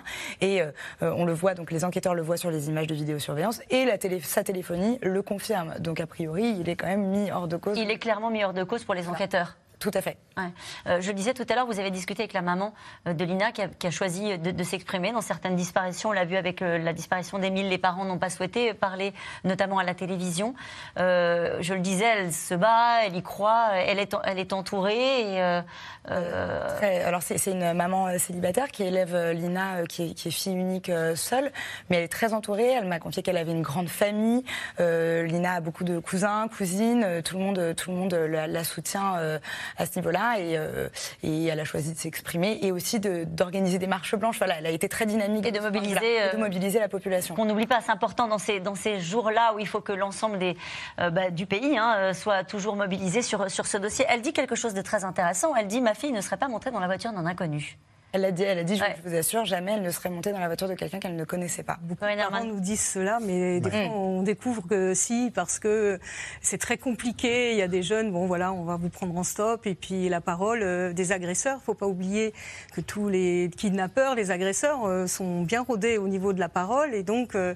[0.41, 0.61] Et
[1.01, 3.97] on le voit, donc les enquêteurs le voient sur les images de vidéosurveillance et la
[3.97, 5.75] télé, sa téléphonie le confirme.
[5.79, 7.77] Donc a priori, il est quand même mis hors de cause.
[7.77, 9.57] Il est clairement meilleur de cause pour les enquêteurs.
[9.79, 10.17] Tout à fait.
[10.87, 12.73] Euh, je le disais tout à l'heure, vous avez discuté avec la maman
[13.07, 16.09] euh, de Lina qui a, choisi de, s'exprimer dans certaines disparitions.
[16.09, 19.13] On l'a vu avec euh, la disparition d'Émile, les parents n'ont pas souhaité parler,
[19.43, 20.53] notamment à la télévision.
[20.97, 25.35] je le disais, elle se bat, elle y croit, elle est, elle est entourée.
[25.35, 25.41] Et,
[26.05, 31.51] alors c'est une maman célibataire qui élève Lina, qui est, qui est, fille unique seule,
[31.89, 32.71] mais elle est très entourée.
[32.71, 34.43] Elle m'a confié qu'elle avait une grande famille.
[34.79, 37.21] Lina a beaucoup de cousins, cousines.
[37.23, 39.39] Tout le monde, tout le monde la, la soutient
[39.77, 40.89] à ce niveau-là euh,
[41.23, 44.37] et, elle a choisi de s'exprimer et aussi d'organiser des marches blanches.
[44.37, 47.35] Voilà, elle a été très dynamique et de mobiliser, de euh, mobiliser la population.
[47.35, 50.39] Qu'on n'oublie pas, c'est important dans ces, dans ces jours-là où il faut que l'ensemble
[50.99, 54.05] euh, bah, du pays hein, soit toujours mobilisé sur, sur ce dossier.
[54.09, 55.55] Elle dit quelque chose de très intéressant.
[55.55, 57.77] Elle dit ma fille ne serait pas montrée dans la voiture d'un inconnu.
[58.11, 60.39] Elle a dit, elle a dit, je vous assure, jamais elle ne serait montée dans
[60.39, 61.77] la voiture de quelqu'un qu'elle ne connaissait pas.
[61.83, 65.99] Beaucoup de parents nous disent cela, mais des fois on découvre que si, parce que
[66.41, 67.51] c'est très compliqué.
[67.51, 70.09] Il y a des jeunes, bon voilà, on va vous prendre en stop, et puis
[70.09, 71.61] la parole euh, des agresseurs.
[71.63, 72.33] Faut pas oublier
[72.73, 76.95] que tous les kidnappeurs, les agresseurs euh, sont bien rodés au niveau de la parole,
[76.95, 77.35] et donc.
[77.35, 77.53] Euh,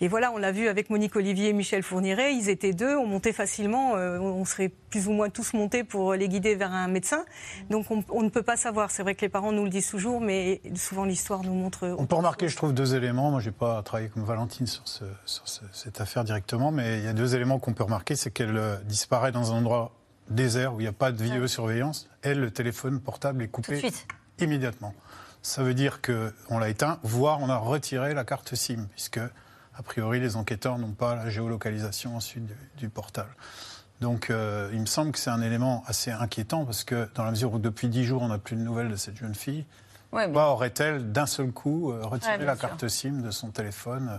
[0.00, 3.06] et voilà, on l'a vu avec Monique Olivier et Michel Fourniret, ils étaient deux, on
[3.06, 7.24] montait facilement, on serait plus ou moins tous montés pour les guider vers un médecin.
[7.70, 8.90] Donc on, on ne peut pas savoir.
[8.90, 11.94] C'est vrai que les parents nous le disent toujours, mais souvent l'histoire nous montre.
[11.98, 13.30] On peut remarquer, je trouve, deux éléments.
[13.30, 14.82] Moi, j'ai pas travaillé comme Valentine sur,
[15.72, 18.76] cette affaire directement, mais il y a deux éléments qu'on peut remarquer c'est qu'elle euh,
[18.84, 19.92] disparaît dans un endroit
[20.28, 22.08] désert où il n'y a pas de vidéosurveillance.
[22.22, 23.82] Elle, le téléphone portable est coupé
[24.38, 24.94] immédiatement.
[25.42, 29.20] Ça veut dire qu'on l'a éteint, voire on a retiré la carte SIM, puisque,
[29.74, 32.44] a priori, les enquêteurs n'ont pas la géolocalisation ensuite
[32.76, 33.34] du portable.
[34.02, 37.30] Donc euh, il me semble que c'est un élément assez inquiétant parce que dans la
[37.30, 39.64] mesure où depuis dix jours on n'a plus de nouvelles de cette jeune fille,
[40.10, 44.10] pourquoi aurait-elle d'un seul coup euh, retiré la carte SIM de son téléphone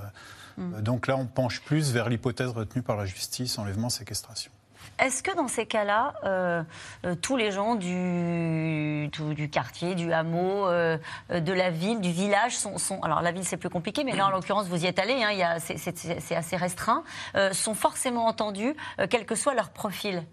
[0.58, 0.82] euh, mm.
[0.82, 4.53] Donc là on penche plus vers l'hypothèse retenue par la justice, enlèvement-séquestration.
[5.00, 6.64] Est-ce que dans ces cas-là, euh,
[7.06, 9.10] euh, tous les gens du,
[9.52, 10.98] quartier, du hameau, euh,
[11.30, 14.30] de la ville, du village sont, alors la ville c'est plus compliqué, mais là en
[14.30, 17.04] l'occurrence vous y êtes allé, hein, c'est- assez restreint,
[17.52, 18.76] sont forcément entendus,
[19.10, 20.24] quel que soit leur profil?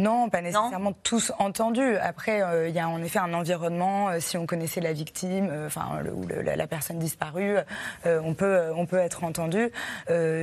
[0.00, 1.96] Non, pas nécessairement tous entendus.
[1.98, 4.08] Après, euh, il y a en effet un environnement.
[4.08, 7.56] euh, si on connaissait la victime, euh, enfin le- ou le- la, la personne disparue,
[8.04, 9.70] on peut on peut être entendu.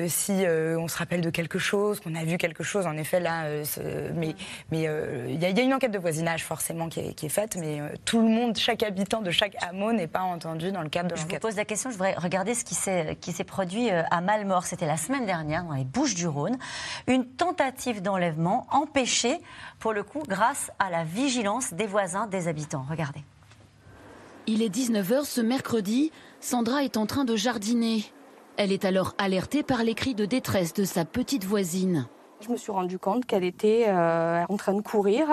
[0.07, 0.45] Si
[0.77, 3.43] on se rappelle de quelque chose, qu'on a vu quelque chose, en effet là.
[4.15, 4.35] mais
[4.71, 7.13] mais euh, il y, a- il y a une enquête de voisinage forcément qui est,
[7.13, 10.71] qui est faite, mais tout le monde, chaque habitant de chaque hameau n'est pas entendu
[10.71, 11.41] dans le cadre de Je vous l'enquête.
[11.41, 14.65] pose la question, je voudrais regarder ce qui s'est qui s'est produit à Malmort.
[14.65, 16.57] C'était la semaine dernière dans les Bouches-du-Rhône.
[17.07, 19.39] Une tentative d'enlèvement empêchée,
[19.79, 22.85] pour le coup, grâce à la vigilance des voisins, des habitants.
[22.89, 23.23] Regardez.
[24.47, 28.05] Il est 19h ce mercredi, Sandra est en train de jardiner.
[28.55, 32.07] Elle est alors alertée par les cris de détresse de sa petite voisine.
[32.39, 35.27] Je me suis rendu compte qu'elle était euh, en train de courir,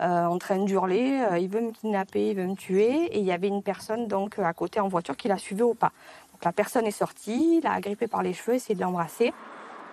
[0.00, 1.24] euh, en train d'hurler.
[1.30, 3.04] euh, il veut me kidnapper, il veut me tuer.
[3.12, 5.74] Et il y avait une personne donc à côté en voiture qui la suivait au
[5.74, 5.92] pas.
[6.32, 9.32] Donc la personne est sortie, l'a agrippée par les cheveux, essayé de l'embrasser.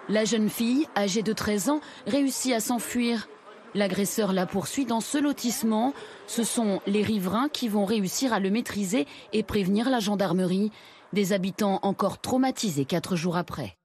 [0.09, 3.27] La jeune fille, âgée de 13 ans, réussit à s'enfuir.
[3.75, 5.93] L'agresseur la poursuit dans ce lotissement.
[6.27, 10.71] Ce sont les riverains qui vont réussir à le maîtriser et prévenir la gendarmerie.
[11.11, 13.75] Des habitants encore traumatisés quatre jours après.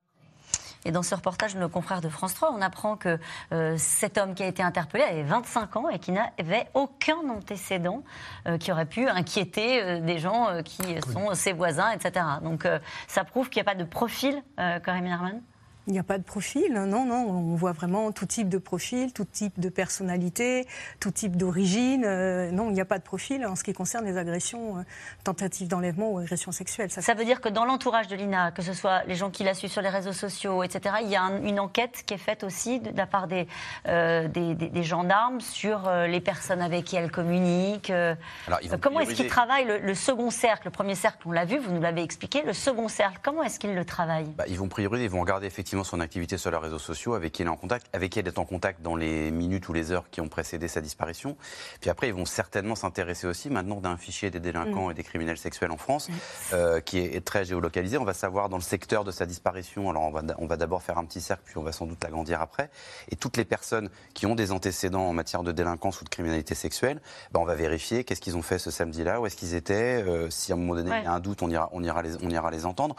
[0.84, 3.18] Et dans ce reportage de nos confrères de France 3, on apprend que
[3.52, 8.04] euh, cet homme qui a été interpellé avait 25 ans et qui n'avait aucun antécédent
[8.46, 12.24] euh, qui aurait pu inquiéter euh, des gens euh, qui sont ses voisins, etc.
[12.42, 15.42] Donc euh, ça prouve qu'il n'y a pas de profil, euh, Corinne Herman?
[15.88, 17.26] Il n'y a pas de profil, non, non.
[17.30, 20.66] On voit vraiment tout type de profil, tout type de personnalité,
[21.00, 22.04] tout type d'origine.
[22.04, 24.82] Euh, non, il n'y a pas de profil en ce qui concerne les agressions, euh,
[25.24, 26.90] tentatives d'enlèvement ou agressions sexuelles.
[26.90, 29.44] Ça, Ça veut dire que dans l'entourage de Lina, que ce soit les gens qui
[29.44, 32.18] la suivent sur les réseaux sociaux, etc., il y a un- une enquête qui est
[32.18, 33.48] faite aussi de, de la part des,
[33.86, 37.88] euh, des, des- des gendarmes sur euh, les personnes avec qui elle communique.
[37.88, 38.14] euh.
[38.46, 41.32] Alors, ils vont comment est-ce qu'ils travaillent le, le second cercle Le premier cercle, on
[41.32, 42.42] l'a vu, vous nous l'avez expliqué.
[42.42, 44.28] Le second cercle, comment est-ce qu'ils le travaillent?
[44.36, 47.32] Bah, ils vont prioriser, ils vont regarder effectivement son activité sur les réseaux sociaux, avec
[47.32, 49.72] qui elle est en contact, avec qui elle est en contact dans les minutes ou
[49.72, 51.36] les heures qui ont précédé sa disparition.
[51.80, 54.90] Puis après, ils vont certainement s'intéresser aussi maintenant d'un fichier des délinquants Mm.
[54.90, 56.08] et des criminels sexuels en France,
[56.52, 57.98] euh, qui est, est très géolocalisé.
[57.98, 59.88] On va savoir dans le secteur de sa disparition.
[59.90, 62.02] Alors on va, on va d'abord faire un petit cercle, puis on va sans doute
[62.02, 62.70] l'agrandir après.
[63.10, 66.54] Et toutes les personnes qui ont des antécédents en matière de délinquance ou de criminalité
[66.54, 67.00] sexuelle,
[67.32, 70.02] bah, on va vérifier qu'est-ce qu'ils ont fait ce samedi-là, où est-ce qu'ils étaient.
[70.06, 71.00] euh, si à un moment donné Ouais.
[71.00, 72.96] il y a un doute, on ira, on ira les, on ira les entendre.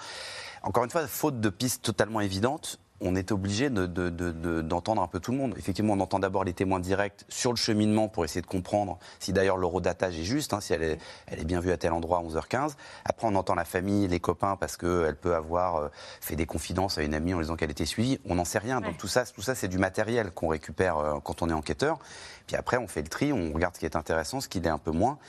[0.64, 4.62] Encore une fois, faute de pistes totalement évidentes, on est obligé de- de- de- de-
[4.62, 5.54] d'entendre un peu tout le monde.
[5.58, 9.32] Effectivement, on entend d'abord les témoins directs sur le cheminement pour essayer de comprendre si
[9.32, 12.18] d'ailleurs l'eurodatage est juste, hein, si elle est, elle est bien vue à tel endroit
[12.18, 12.76] à 11h15.
[13.06, 15.88] Après, on entend la famille, les copains, parce qu'elle peut avoir euh,
[16.20, 18.20] fait des confidences à une amie en disant qu'elle était suivie.
[18.26, 18.82] On n'en sait rien.
[18.82, 22.00] Donc tout ça, tout ça c'est du matériel qu'on récupère euh, quand on est enquêteur.
[22.48, 24.70] Puis après, on fait le tri, on regarde ce qui est intéressant, ce qui l'est
[24.70, 25.20] un peu moins.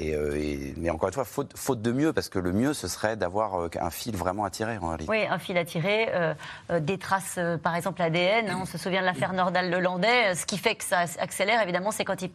[0.00, 3.16] Euh, et- mais encore une fois, faute, de mieux, parce que le mieux, ce serait
[3.16, 5.10] d'avoir euh, un fil vraiment à tirer en réalité.
[5.10, 6.34] Oui, un fil à tirer, euh,
[6.80, 8.48] des traces, par exemple l'ADN.
[8.48, 10.34] hein, on se souvient de l'affaire Nordal-Lelandais.
[10.34, 12.30] Ce qui fait que ça accélère, évidemment, c'est quand il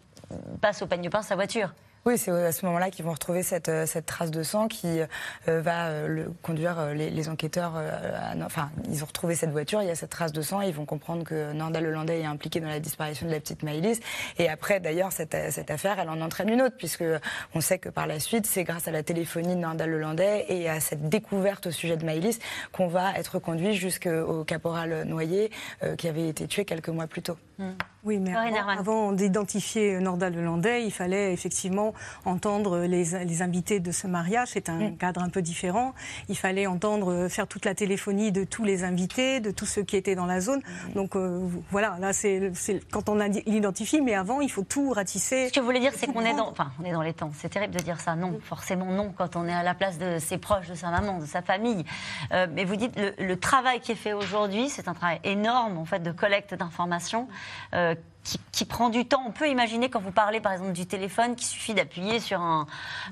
[0.61, 1.73] passe au peigne-pain sa voiture.
[2.05, 4.99] Oui, c'est à ce moment-là qu'ils vont retrouver cette, euh, cette trace de sang qui
[4.99, 7.81] euh, va euh, le, conduire les, les enquêteurs.
[8.43, 10.85] enfin, ils ont retrouvé cette voiture, il y a cette trace de sang, ils vont
[10.85, 14.01] comprendre que Nordal Lelandais est impliqué dans la disparition de la petite Maëlys.
[14.37, 17.05] Et après, d'ailleurs, cette, cette affaire, elle en entraîne une autre, puisque
[17.55, 20.69] on sait que par la suite, c'est grâce à la téléphonie de Nordal Lelandais et
[20.69, 22.39] à cette découverte au sujet de Maëlys
[22.73, 25.51] qu'on va être conduit jusqu'au caporal Noyer,
[25.97, 27.37] qui avait été tué quelques mois plus tôt.
[28.05, 28.33] Oui, mais
[28.77, 31.93] avant, d'identifier Nordal Lelandais, il fallait effectivement
[32.25, 34.49] entendre les, les invités de ce mariage.
[34.51, 35.93] C'est un cadre un peu différent.
[36.27, 39.83] Il fallait entendre euh, faire toute la téléphonie de tous les invités, de tous ceux
[39.83, 40.61] qui étaient dans la zone.
[40.95, 42.51] Donc euh, voilà, là c'est
[42.91, 45.47] quand on l'identifie, mais avant il faut tout ratisser.
[45.47, 47.31] Ce que vous voulez dire, c'est qu'on est dans, enfin, on est dans les temps.
[47.37, 48.15] C'est terrible de dire ça.
[48.15, 51.19] Non, forcément non, quand on est à la place de ses proches, de sa maman,
[51.19, 51.85] de sa famille.
[52.33, 55.77] Euh, mais vous dites le, le travail qui est fait aujourd'hui, c'est un travail énorme
[55.77, 57.29] en fait de collecte d'informations.
[57.73, 57.92] euh,
[58.23, 59.23] qui, qui prend du temps.
[59.27, 62.67] On peut imaginer quand vous parlez par exemple du téléphone qu'il suffit d'appuyer sur un,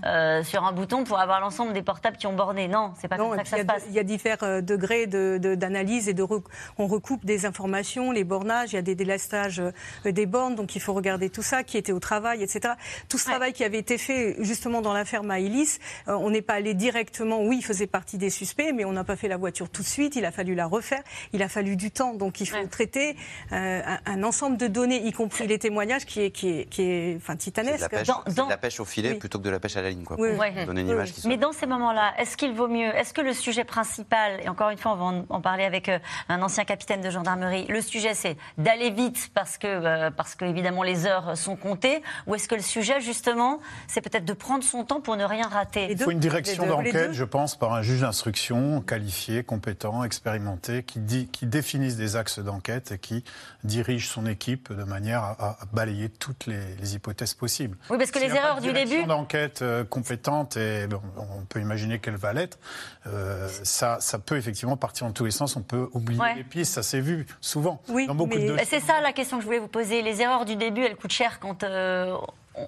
[0.06, 2.68] euh, sur un bouton pour avoir l'ensemble des portables qui ont borné.
[2.68, 3.84] Non, c'est pas Non, comme ça que ça se passe.
[3.88, 6.44] Il y a divers euh, degrés de- de- d'analyse et de rec-
[6.78, 9.72] on recoupe des informations, les bornages, il y a des délestages euh,
[10.12, 12.76] des bornes, donc il faut regarder tout ça, qui était au travail, etc.
[13.10, 16.54] Tout ce travail qui avait été fait justement dans l'affaire Maïlis, euh, on n'est pas
[16.56, 19.70] allé directement, oui, il faisait partie des suspects, mais on n'a pas fait la voiture
[19.70, 22.48] tout de suite, il a fallu la refaire, il a fallu du temps, donc il
[22.48, 23.16] faut traiter
[23.52, 26.82] euh, un, un ensemble de données y compris les témoignages qui est, qui est, qui
[26.84, 27.90] est enfin, C'est de la titanesque.
[27.90, 29.18] pêche, c'est de la pêche au filet Oui.
[29.20, 30.04] plutôt que de la pêche à la ligne.
[30.04, 30.66] Quoi, Oui, pour Ouais.
[30.66, 31.22] donner une Oui, image oui.
[31.22, 31.28] qui.
[31.28, 34.70] Mais dans ces moments-là, est-ce qu'il vaut mieux, est-ce que le sujet principal, et encore
[34.70, 37.82] une fois, on va en, en parler avec euh, un ancien capitaine de gendarmerie, le
[37.82, 42.36] sujet c'est d'aller vite parce que, euh, parce que évidemment les heures sont comptées, ou
[42.36, 45.88] est-ce que le sujet justement, c'est peut-être de prendre son temps pour ne rien rater?
[45.90, 51.00] Il faut une direction d'enquête, je pense, par un juge d'instruction qualifié, compétent, expérimenté, qui,
[51.00, 53.24] dit, qui définisse des axes d'enquête et qui
[53.64, 57.78] dirige son équipe de manière à, à balayer toutes les, les hypothèses possibles.
[57.90, 61.46] Oui, parce que les pas erreurs de du début, d'enquête euh, compétente et bon, on
[61.46, 62.60] peut imaginer qu'elle va l'être.
[63.08, 65.56] euh, ça, ça peut effectivement partir dans tous les sens.
[65.56, 66.36] On peut oublier Ouais.
[66.36, 66.74] les pistes.
[66.74, 69.48] Ça s'est vu souvent Oui, dans beaucoup mais- de c'est ça la question que je
[69.48, 70.02] voulais vous poser.
[70.02, 72.16] Les erreurs du début, elles coûtent cher quand euh,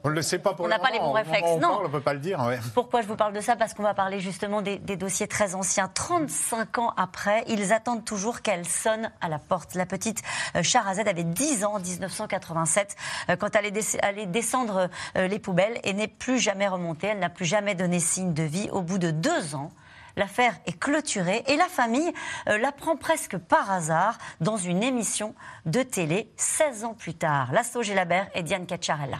[0.03, 1.43] On ne le sait pas pour on n'a pas les bons réflexes.
[1.45, 1.67] on Non.
[1.69, 2.39] parle, on ne peut pas le dire.
[2.39, 2.57] ouais.
[2.73, 3.55] Pourquoi je vous parle de ça?
[3.57, 5.89] Parce qu'on va parler justement des, des dossiers très anciens.
[5.93, 9.75] 35 ans après, ils attendent toujours qu'elle sonne à la porte.
[9.75, 10.21] La petite
[10.55, 12.95] euh, Charazade avait 10 ans en 1987
[13.29, 17.07] euh, quand elle est allait descendre euh, les poubelles et n'est plus jamais remontée.
[17.07, 18.69] Elle n'a plus jamais donné signe de vie.
[18.71, 19.71] Au bout de deux ans,
[20.15, 22.13] L'affaire est clôturée et la famille
[22.47, 25.33] euh, l'apprend presque par hasard dans une émission
[25.65, 27.51] de télé 16 ans plus tard.
[27.51, 29.17] Lasso Gélabert et Diane Cacciarella.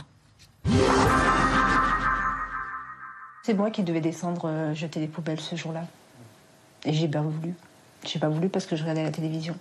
[3.45, 5.85] C'est moi qui devais descendre euh, jeter les poubelles ce jour-là.
[6.85, 7.53] Et j'ai pas voulu.
[8.05, 9.55] J'ai pas voulu parce que je regardais la télévision.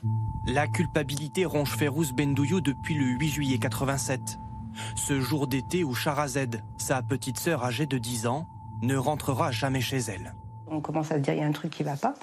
[0.47, 4.39] La culpabilité ronge Férouz Bendouyou depuis le 8 juillet 87.
[4.95, 8.47] Ce jour d'été où Charazed, sa petite sœur âgée de 10 ans,
[8.83, 10.35] ne rentrera jamais chez elle.
[10.73, 12.15] On commence à se dire il y a un truc qui va pas.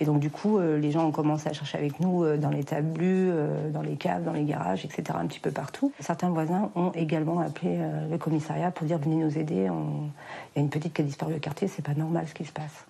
[0.00, 2.50] Et donc du coup, euh, les gens ont commencé à chercher avec nous euh, dans
[2.50, 5.04] les tablus, euh, dans les caves, dans les garages, etc.
[5.20, 5.92] un petit peu partout.
[6.00, 7.78] Certains voisins ont également appelé
[8.10, 9.68] le commissariat pour dire venez nous aider.
[9.70, 10.10] On-
[10.54, 12.44] Il y a une petite qui a disparu au quartier, c'est pas normal ce qui
[12.44, 12.86] se passe.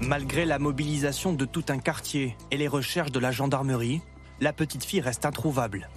[0.00, 4.00] Malgré la mobilisation de tout un quartier et les recherches de la gendarmerie,
[4.40, 5.88] la petite fille reste introuvable.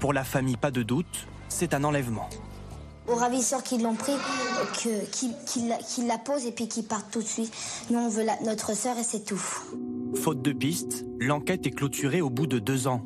[0.00, 2.28] Pour la famille, pas de doute, c'est un enlèvement.
[3.10, 4.12] Aux ravisseurs qui l'ont pris,
[4.82, 7.52] que- qui, qui la, qui la posent et puis qui partent tout de suite.
[7.90, 9.42] Nous, on veut la- notre sœur et c'est tout.
[10.14, 13.02] Faute de piste, l'enquête est clôturée au bout de deux ans.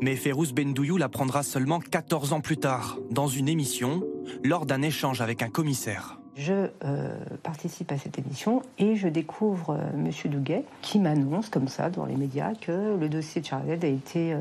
[0.00, 4.02] Mais Férouz Bendouyou l'apprendra seulement 14 ans plus tard, dans une émission,
[4.44, 6.18] lors d'un échange avec un commissaire.
[6.36, 11.66] Je euh, participe à cette émission et je découvre euh, Monsieur Douguet qui m'annonce comme
[11.68, 14.38] ça dans les médias que le dossier de Charlotte a été euh,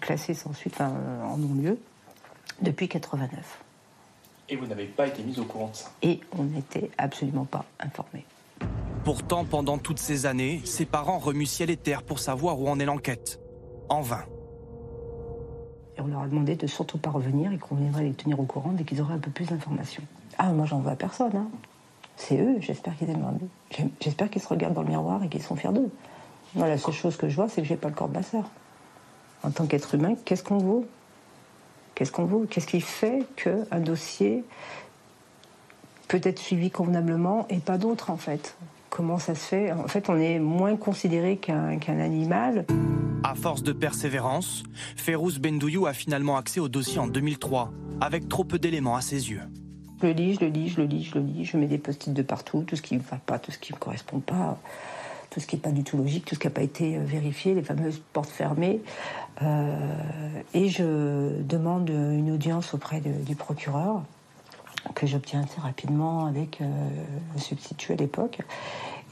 [0.00, 0.92] classé sans suite, enfin
[1.24, 1.76] en non-lieu,
[2.62, 3.58] depuis 89.
[4.50, 5.90] Et vous n'avez pas été mise au courant de ça.
[6.02, 8.24] Et on n'était absolument pas informés.
[9.04, 12.78] Pourtant, pendant toutes ces années, ses parents remuent ciel et terre pour savoir où en
[12.78, 13.40] est l'enquête.
[13.88, 14.24] En vain.
[15.96, 18.44] Et on leur a demandé de surtout pas revenir et qu'on viendrait les tenir au
[18.44, 20.02] courant dès qu'ils auraient un peu plus d'informations.
[20.38, 21.34] Ah, moi j'en veux à personne.
[21.34, 21.48] hein.
[22.16, 23.38] C'est eux, j'espère qu'ils aiment
[24.00, 25.90] J'espère qu'ils se regardent dans le miroir et qu'ils sont fiers d'eux.
[26.54, 28.22] Moi, la seule chose que je vois, c'est que j'ai pas le corps de ma
[28.22, 28.44] sœur.
[29.42, 30.86] En tant qu'être humain, qu'est-ce qu'on vaut?
[31.98, 32.46] Qu'est-ce qu'on vaut?
[32.48, 34.44] Qu'est-ce qui fait qu'un dossier
[36.06, 38.56] peut être suivi convenablement et pas d'autres, en fait?
[38.88, 39.72] Comment ça se fait?
[39.72, 42.66] En fait, on est moins considéré qu'un animal.
[43.24, 44.62] À force de persévérance,
[44.94, 49.32] Férouz Bendouyou a finalement accès au dossier en 2003, avec trop peu d'éléments à ses
[49.32, 49.42] yeux.
[50.00, 51.44] Je le lis, je le lis, je le lis, je le lis.
[51.46, 53.72] Je mets des post-it de partout, tout ce qui ne va pas, tout ce qui
[53.72, 54.56] ne me correspond pas,
[55.38, 57.00] tout ce qui n'est pas du tout logique, tout ce qui n'a pas été euh,
[57.04, 58.80] vérifié, les fameuses portes fermées.
[59.42, 59.76] Euh,
[60.52, 64.02] et je demande une audience auprès du procureur,
[64.94, 66.64] que j'obtiens assez rapidement avec euh,
[67.34, 68.40] le substitut à l'époque.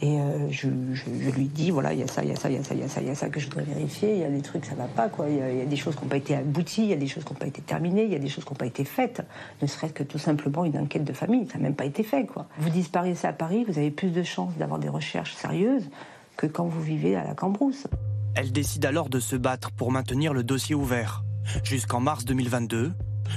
[0.03, 2.57] Et euh, je, lui dis, voilà, il y a ça, il y a ça, il
[2.57, 4.13] y a ça, il y a ça, il y a ça que je voudrais vérifier.
[4.13, 5.27] Il y a des trucs, ça va pas, quoi.
[5.29, 7.07] Il y y a des choses qui n'ont pas été abouties, il y a des
[7.07, 8.85] choses qui n'ont pas été terminées, il y a des choses qui n'ont pas été
[8.85, 9.23] faites.
[9.63, 12.27] Ne serait-ce que tout simplement une enquête de famille, ça n'a même pas été fait,
[12.27, 12.47] quoi.
[12.59, 15.89] Vous disparaissez à Paris, vous avez plus de chances d'avoir des recherches sérieuses
[16.37, 17.87] que quand vous vivez à la Cambrousse.
[18.35, 21.25] Elle décide alors de se battre pour maintenir le dossier ouvert.
[21.65, 22.93] Jusqu'en mars 2022,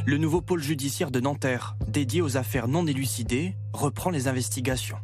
[0.06, 4.98] le nouveau pôle judiciaire de Nanterre, dédié aux affaires non élucidées, reprend les investigations.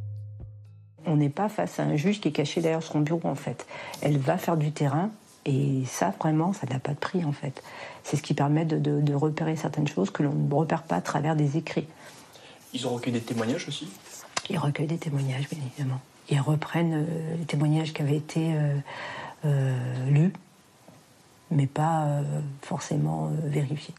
[1.06, 3.66] On n'est pas face à un juge qui est caché derrière son bureau, en fait.
[4.02, 5.12] Elle va faire du terrain,
[5.46, 7.62] et ça, vraiment, ça n'a pas de prix, en fait.
[8.04, 10.96] C'est ce qui permet de, de- de repérer certaines choses que l'on ne repère pas
[10.96, 11.88] à travers des écrits.
[12.74, 13.88] Ils ont recueilli des témoignages aussi?
[14.50, 16.02] Ils recueillent des témoignages, bien évidemment.
[16.30, 18.78] Ils reprennent euh, les témoignages qui avaient été euh,
[19.46, 20.34] euh, lus,
[21.52, 22.22] mais pas
[22.62, 23.94] forcément vérifiés.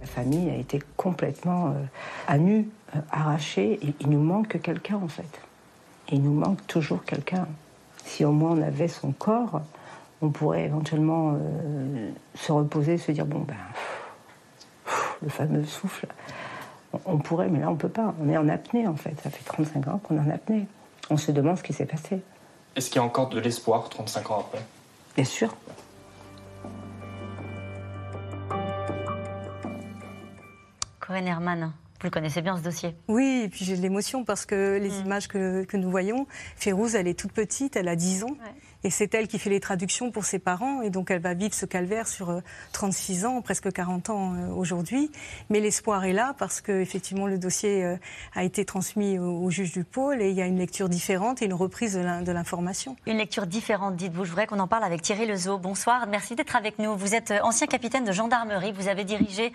[0.00, 1.74] La famille a été complètement
[2.26, 2.68] à nu,
[3.10, 5.40] arrachée, et il nous manque quelqu'un en fait.
[6.10, 7.46] Il nous manque toujours quelqu'un.
[8.06, 9.60] Si au moins on avait son corps,
[10.22, 11.38] on pourrait éventuellement
[12.34, 13.54] se reposer, se dire bon ben,
[15.22, 16.06] le fameux souffle.
[17.04, 18.14] On pourrait, mais là, on peut pas.
[18.20, 19.14] On est en apnée, en fait.
[19.22, 20.66] Ça fait 35 ans qu'on est en apnée.
[21.10, 22.20] On se demande ce qui s'est passé.
[22.76, 24.64] Est-ce qu'il y a encore de l'espoir 35 ans après?
[25.14, 25.54] Bien sûr.
[31.00, 32.94] Corinne Herman, vous le connaissez bien ce dossier?
[33.08, 35.06] Oui, et puis j'ai de l'émotion parce que les mm.
[35.06, 36.26] images que, nous voyons,
[36.56, 38.36] Férouz, elle est toute petite, elle a 10 ans.
[38.84, 40.82] Et c'est elle qui fait les traductions pour ses parents.
[40.82, 42.40] Et donc elle va vivre ce calvaire sur
[42.72, 45.10] 36 euh, ans, presque 40 ans euh, aujourd'hui.
[45.50, 47.96] Mais l'espoir est là parce que effectivement le dossier euh,
[48.36, 51.46] a été transmis au, juge du pôle et il y a une lecture différente et
[51.46, 52.96] une reprise de l'information.
[53.06, 54.24] Une lecture différente, dites-vous.
[54.24, 55.58] Je voudrais qu'on en parle avec Thierry Lezeau.
[55.58, 56.96] Bonsoir, merci d'être avec nous.
[56.96, 58.72] Vous êtes ancien capitaine de gendarmerie.
[58.72, 59.52] Vous avez dirigé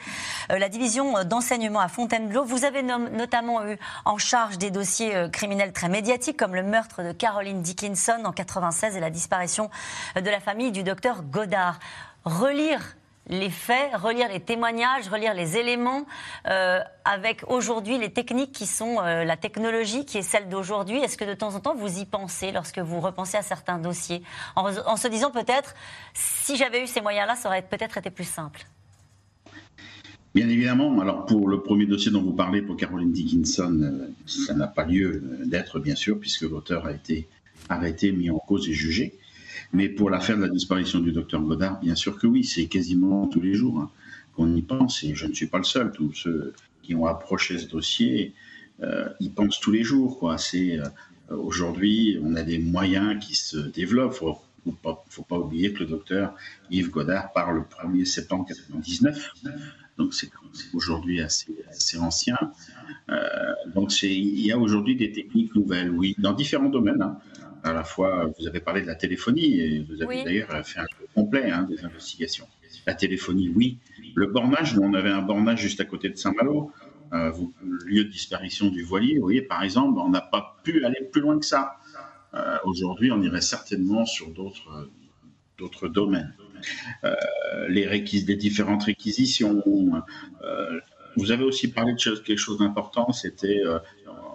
[0.49, 2.43] la division d'enseignement à Fontainebleau.
[2.43, 7.11] Vous avez notamment eu en charge des dossiers criminels très médiatiques comme le meurtre de
[7.11, 9.69] Caroline Dickinson en 96 et la disparition
[10.15, 11.79] de la famille du docteur Godard.
[12.25, 12.95] Relire
[13.29, 16.05] les faits, relire les témoignages, relire les éléments,
[16.47, 20.97] euh, avec aujourd'hui les techniques qui sont euh, la technologie qui est celle d'aujourd'hui.
[20.97, 24.21] Est-ce que de temps en temps vous y pensez lorsque vous repensez à certains dossiers,
[24.55, 25.73] en, se disant peut-être
[26.13, 28.65] si j'avais eu ces moyens-là, ça aurait peut-être été plus simple
[30.35, 34.55] Bien évidemment, alors pour le premier dossier dont vous parlez, pour Caroline Dickinson, euh, ça
[34.55, 37.27] n'a pas lieu d'être, bien sûr, puisque l'auteur a été
[37.69, 39.17] arrêté, mis en cause et jugé.
[39.71, 43.27] Mais pour l'affaire de la disparition du docteur Godard, bien sûr que oui, c'est quasiment
[43.27, 43.91] tous les jours hein,
[44.35, 45.91] qu'on y pense, et je ne suis pas le seul.
[45.91, 46.53] Tous ceux
[46.83, 48.33] qui ont approché ce dossier
[48.81, 50.19] euh, y pensent tous les jours.
[50.19, 50.37] Quoi.
[50.37, 50.85] C'est, euh,
[51.29, 54.17] aujourd'hui, on a des moyens qui se développent.
[54.65, 56.35] Il ne faut, pas oublier que le docteur
[56.69, 59.33] Yves Godard part le 1er septembre 1999,
[59.97, 60.29] donc c'est
[60.73, 62.37] aujourd'hui assez, assez ancien.
[63.09, 67.01] Euh, donc il y a aujourd'hui des techniques nouvelles, oui, dans différents domaines.
[67.01, 67.17] Hein
[67.63, 70.87] à la fois, vous avez parlé de la téléphonie, et vous avez d'ailleurs fait un
[70.99, 72.47] peu complet hein, des investigations.
[72.85, 73.77] La téléphonie, oui.
[74.15, 76.71] Le bornage, on avait un bornage juste à côté de Saint-Malo,
[77.13, 77.31] euh,
[77.85, 79.15] lieu de disparition du voilier.
[79.15, 81.77] Vous voyez, par exemple, on n'a pas pu aller plus loin que ça.
[82.33, 84.89] Euh, aujourd'hui, on irait certainement sur d'autres
[85.57, 86.33] d'autres domaines.
[87.03, 87.13] Euh,
[87.69, 89.61] les, les différentes réquisitions.
[90.41, 90.79] Euh,
[91.15, 93.61] vous avez aussi parlé de quelque chose d'important, c'était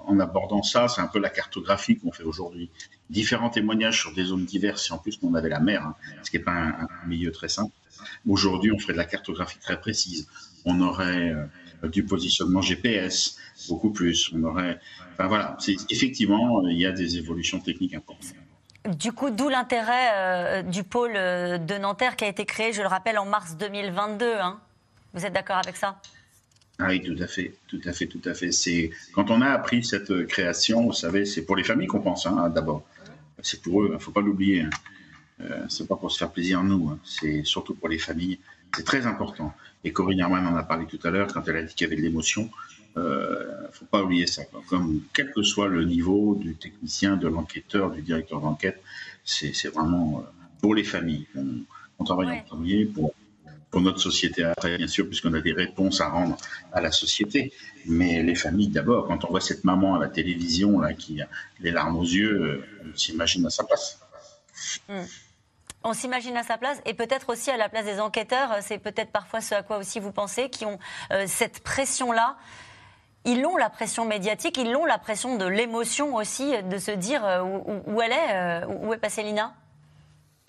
[0.08, 2.70] en abordant ça, c'est un peu la cartographie qu'on fait aujourd'hui.
[3.10, 6.30] Différents témoignages sur des zones diverses, et en plus on avait la mer, hein, ce
[6.30, 7.72] qui n'est pas un, milieu très simple.
[8.26, 10.28] Aujourd'hui, on ferait de la cartographie très précise.
[10.64, 13.36] On aurait euh, du positionnement GPS,
[13.68, 14.32] beaucoup plus.
[14.34, 14.78] On aurait,
[15.12, 15.56] enfin voilà,
[15.90, 18.34] effectivement, il y a des évolutions techniques importantes.
[18.96, 22.80] Du coup, d'où l'intérêt euh, du pôle euh, de Nanterre qui a été créé, je
[22.80, 24.34] le rappelle, en mars 2022.
[24.40, 24.58] Hein.
[25.12, 26.00] Vous êtes d'accord avec ça?
[26.80, 28.52] Ah oui, tout à fait, tout à fait, tout à fait.
[28.52, 32.26] C'est quand on a appris cette création, vous savez, c'est pour les familles qu'on pense
[32.26, 32.84] hein, d'abord.
[33.42, 34.62] C'est pour eux, il hein, ne faut pas l'oublier.
[34.62, 34.70] Hein.
[35.40, 36.98] Euh, c'est pas pour se faire plaisir nous, hein.
[37.04, 38.38] c'est surtout pour les familles.
[38.76, 39.54] C'est très important.
[39.82, 41.88] Et Corinne Herman en a parlé tout à l'heure quand elle a dit qu'il y
[41.88, 42.48] avait de l'émotion.
[42.96, 44.42] Il euh, ne faut pas oublier ça.
[44.68, 48.80] Comme quel que soit le niveau du technicien, de l'enquêteur, du directeur d'enquête,
[49.24, 51.26] c'est vraiment euh, pour les familles.
[51.36, 51.46] On,
[51.98, 53.14] on travaille en premier pour
[53.70, 56.36] pour notre société après, bien sûr, puisqu'on a des réponses à rendre
[56.72, 57.52] à la société.
[57.86, 61.28] Mais les familles, d'abord, quand on voit cette maman à la télévision, là, qui a
[61.60, 63.98] les larmes aux yeux, euh, on s'imagine à sa place.
[64.88, 65.04] Hmm.
[65.84, 68.56] On s'imagine à sa place et peut-être aussi à la place des enquêteurs.
[68.62, 70.78] C'est peut-être parfois ce à quoi aussi vous pensez, qui ont
[71.12, 72.36] euh, cette pression-là.
[73.24, 77.24] Ils ont la pression médiatique, ils ont la pression de l'émotion aussi, de se dire
[77.24, 77.42] euh,
[77.86, 79.54] où, elle est, où est passée Lina?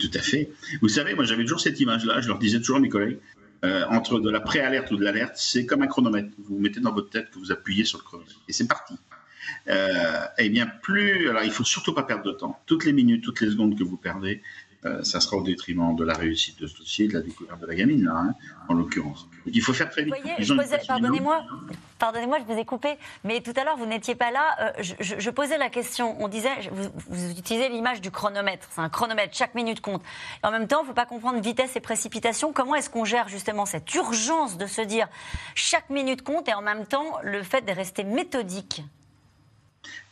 [0.00, 0.50] Tout à fait.
[0.80, 3.18] Vous savez, moi j'avais toujours cette image-là, je leur disais toujours à mes collègues,
[3.64, 6.30] euh, entre de la préalerte ou de l'alerte, c'est comme un chronomètre.
[6.38, 8.94] Vous mettez dans votre tête que vous appuyez sur le chronomètre et c'est parti.
[9.68, 12.60] Euh, eh bien, plus, alors il faut surtout pas perdre de temps.
[12.66, 14.42] Toutes les minutes, toutes les secondes que vous perdez,
[14.86, 17.66] euh, ça sera au détriment de la réussite de ce dossier, de la découverte de
[17.66, 18.34] la gamine, là, hein,
[18.68, 19.28] en l'occurrence.
[19.44, 20.14] Il faut faire très vite.
[20.88, 21.44] Pardonnez-moi,
[21.98, 24.56] pardonnez-moi, je vous ai coupé, mais tout à l'heure, vous n'étiez pas là.
[24.78, 26.16] Euh, je, posais la question.
[26.18, 28.68] On disait, vous, utilisez l'image du chronomètre.
[28.70, 30.02] C'est un chronomètre, chaque minute compte.
[30.42, 32.54] en même temps, il ne faut pas confondre vitesse et précipitation.
[32.54, 35.08] Comment est-ce qu'on gère justement cette urgence de se dire
[35.54, 38.82] chaque minute compte et en même temps le fait de rester méthodique?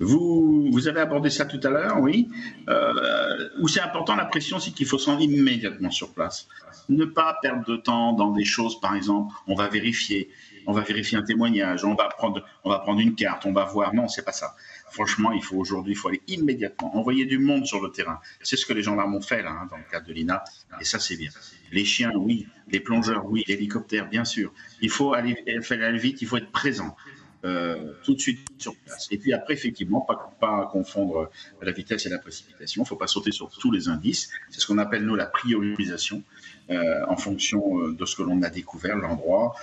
[0.00, 2.28] Vous, vous avez abordé ça tout à l'heure, oui.
[2.68, 6.48] Euh, où c'est important, la pression, c'est qu'il faut se rendre immédiatement sur place.
[6.88, 10.30] Ne pas perdre de temps dans des choses, par exemple, on va vérifier,
[10.66, 13.64] on va vérifier un témoignage, on va prendre, on va prendre une carte, on va
[13.64, 13.92] voir.
[13.94, 14.54] Non, c'est pas ça.
[14.90, 18.20] Franchement, il faut aujourd'hui, il faut aller immédiatement, envoyer du monde sur le terrain.
[18.42, 20.44] C'est ce que les gendarmes ont fait là, hein, dans le cadre de l'INA,
[20.80, 21.30] et ça c'est bien.
[21.72, 22.46] Les chiens, oui.
[22.70, 23.44] Les plongeurs, oui.
[23.46, 24.52] L'hélicoptère, bien sûr.
[24.80, 25.36] Il faut aller,
[25.70, 26.96] aller vite, il faut être présent.
[27.44, 29.06] Euh, tout de suite sur place.
[29.12, 31.30] Et puis après, effectivement, pas, pas confondre
[31.62, 32.82] la vitesse et la précipitation.
[32.82, 34.28] Il ne faut pas sauter sur tous les indices.
[34.50, 36.24] C'est ce qu'on appelle, nous, la priorisation.
[36.70, 39.54] Euh, en fonction euh, de ce que l'on a découvert, l'endroit,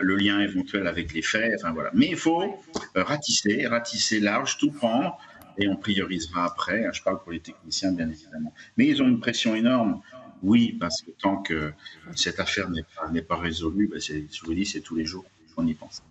[0.00, 1.90] le lien éventuel avec les faits, enfin voilà.
[1.92, 2.62] Mais il faut
[2.94, 5.18] ratisser, ratisser large, tout prendre,
[5.58, 6.86] et on priorisera après.
[6.92, 8.54] Je parle pour les techniciens, bien évidemment.
[8.76, 10.02] Mais ils ont une pression énorme.
[10.42, 11.72] Oui, parce que tant que
[12.14, 15.24] cette affaire n'est pas, pas, résolue, ben je vous dis, c'est tous les jours
[15.56, 16.02] qu'on y pense.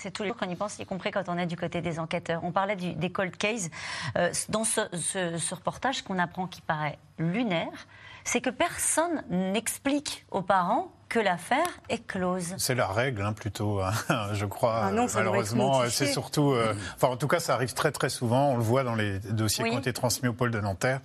[0.00, 1.98] C'est tous les jours qu'on y pense, y compris quand on est du côté des
[1.98, 2.42] enquêteurs.
[2.44, 3.68] On parlait du, des cold cases.
[4.16, 7.88] Euh, dans ce, ce- ce reportage, qu'on apprend qui paraît lunaire,
[8.22, 12.54] c'est que personne n'explique aux parents que l'affaire est close.
[12.58, 13.92] C'est la règle, hein, plutôt, hein,
[14.34, 14.82] je crois.
[14.84, 16.52] Ah non, malheureusement, c'est surtout.
[16.52, 18.50] euh, enfin, en tout cas, ça arrive très très souvent.
[18.50, 19.70] On le voit dans les dossiers Oui.
[19.70, 21.00] qui ont été transmis au pôle de Nanterre.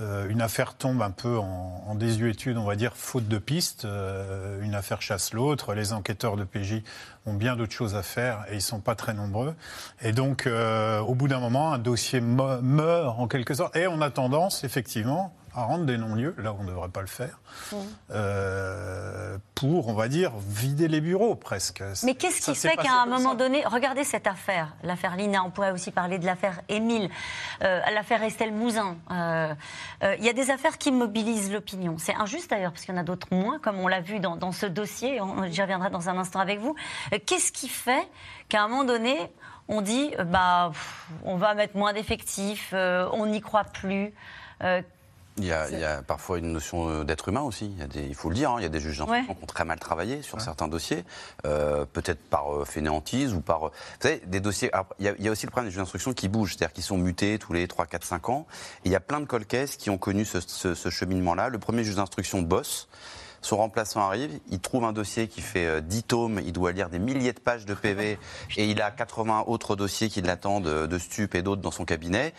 [0.00, 3.84] Euh, une affaire tombe un peu en, en désuétude, on va dire, faute de piste.
[3.84, 5.74] Euh, une affaire chasse l'autre.
[5.74, 6.82] Les enquêteurs de PJ
[7.26, 9.54] ont bien d'autres choses à faire et ils sont pas très nombreux.
[10.00, 13.76] Et donc, euh, au bout d'un moment, un dossier me- meurt en quelque sorte.
[13.76, 17.00] Et on a tendance, effectivement, à rendre des non-lieux, là où on ne devrait pas
[17.00, 17.40] le faire,
[18.12, 21.82] euh, pour, on va dire, vider les bureaux presque.
[22.04, 23.36] Mais qu'est-ce qui fait qu'à un moment ça.
[23.36, 27.10] donné, regardez cette affaire, l'affaire Lina, on pourrait aussi parler de l'affaire Émile,
[27.62, 28.96] euh, l'affaire Estelle Mouzin.
[29.10, 29.52] Euh,
[30.02, 31.96] Il y a des affaires qui mobilisent l'opinion.
[31.98, 34.52] C'est injuste d'ailleurs, parce qu'il y en a d'autres moins, comme on l'a vu dans,
[34.52, 35.20] ce dossier.
[35.50, 36.74] J'y reviendrai dans un instant avec vous.
[37.12, 38.08] Euh, Qu'est-ce qui fait
[38.48, 39.16] qu'à un moment donné,
[39.68, 40.72] on dit, euh, bah,
[41.24, 44.12] on va mettre moins d'effectifs, euh, on n'y croit plus
[44.62, 44.82] Euh,
[45.36, 47.66] Il y, a, il y a parfois une notion euh, d'être humain aussi.
[47.66, 49.28] Il, y a des- il faut le dire, hein, il y a des juges d'instruction
[49.30, 49.36] Ouais.
[49.36, 51.04] qui ont très mal travaillé sur certains dossiers,
[51.46, 53.66] euh, peut-être par euh, fainéantise ou par.
[53.66, 54.72] euh, vous savez, des dossiers.
[54.74, 56.56] alors, il, y a, il y a aussi le problème des juges d'instruction qui bougent,
[56.56, 58.46] c'est-à-dire qui sont mutés tous les 3, 4, 5 ans.
[58.84, 61.48] Et il y a plein de colcaisses qui ont connu ce, ce- ce cheminement-là.
[61.48, 62.88] Le premier juge d'instruction bosse.
[63.42, 66.90] Son remplaçant arrive, il trouve un dossier qui fait euh, 10 tomes, il doit lire
[66.90, 68.18] des milliers de pages de PV
[68.58, 72.34] et il a 80 autres dossiers qui l'attendent de stup et d'autres dans son cabinet.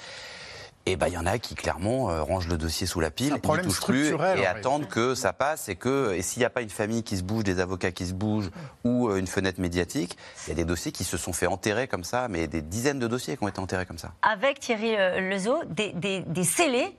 [0.88, 3.40] Et ben il y en a qui clairement euh, rangent le dossier sous la pile,
[3.40, 6.50] problème touchent plus et en attendent que ça passe et que et s'il n'y a
[6.50, 8.50] pas une famille qui se bouge, des avocats qui se bougent
[8.84, 11.88] ou euh, une fenêtre médiatique, il y a des dossiers qui se sont fait enterrer
[11.88, 14.12] comme ça, mais des dizaines de dossiers qui ont été enterrés comme ça.
[14.24, 16.98] avec Thierry euh, Lezeau des, des, des scellés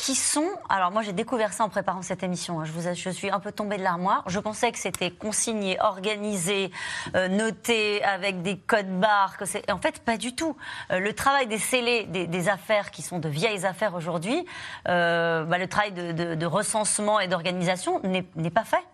[0.00, 0.48] qui sont.
[0.68, 2.60] Alors, moi, j'ai découvert ça en préparant cette émission.
[2.60, 2.64] hein.
[2.64, 4.24] Je, suis un peu tombée de l'armoire.
[4.26, 6.70] Je pensais que c'était consigné, organisé,
[7.14, 9.36] euh, noté avec des codes barres.
[9.36, 9.44] Que.
[9.70, 10.56] En fait, pas du tout.
[10.90, 14.46] Euh, le travail des scellés, des, affaires qui sont de vieilles affaires aujourd'hui,
[14.88, 18.84] euh, bah, le travail de, de- recensement et d'organisation n'est pas fait.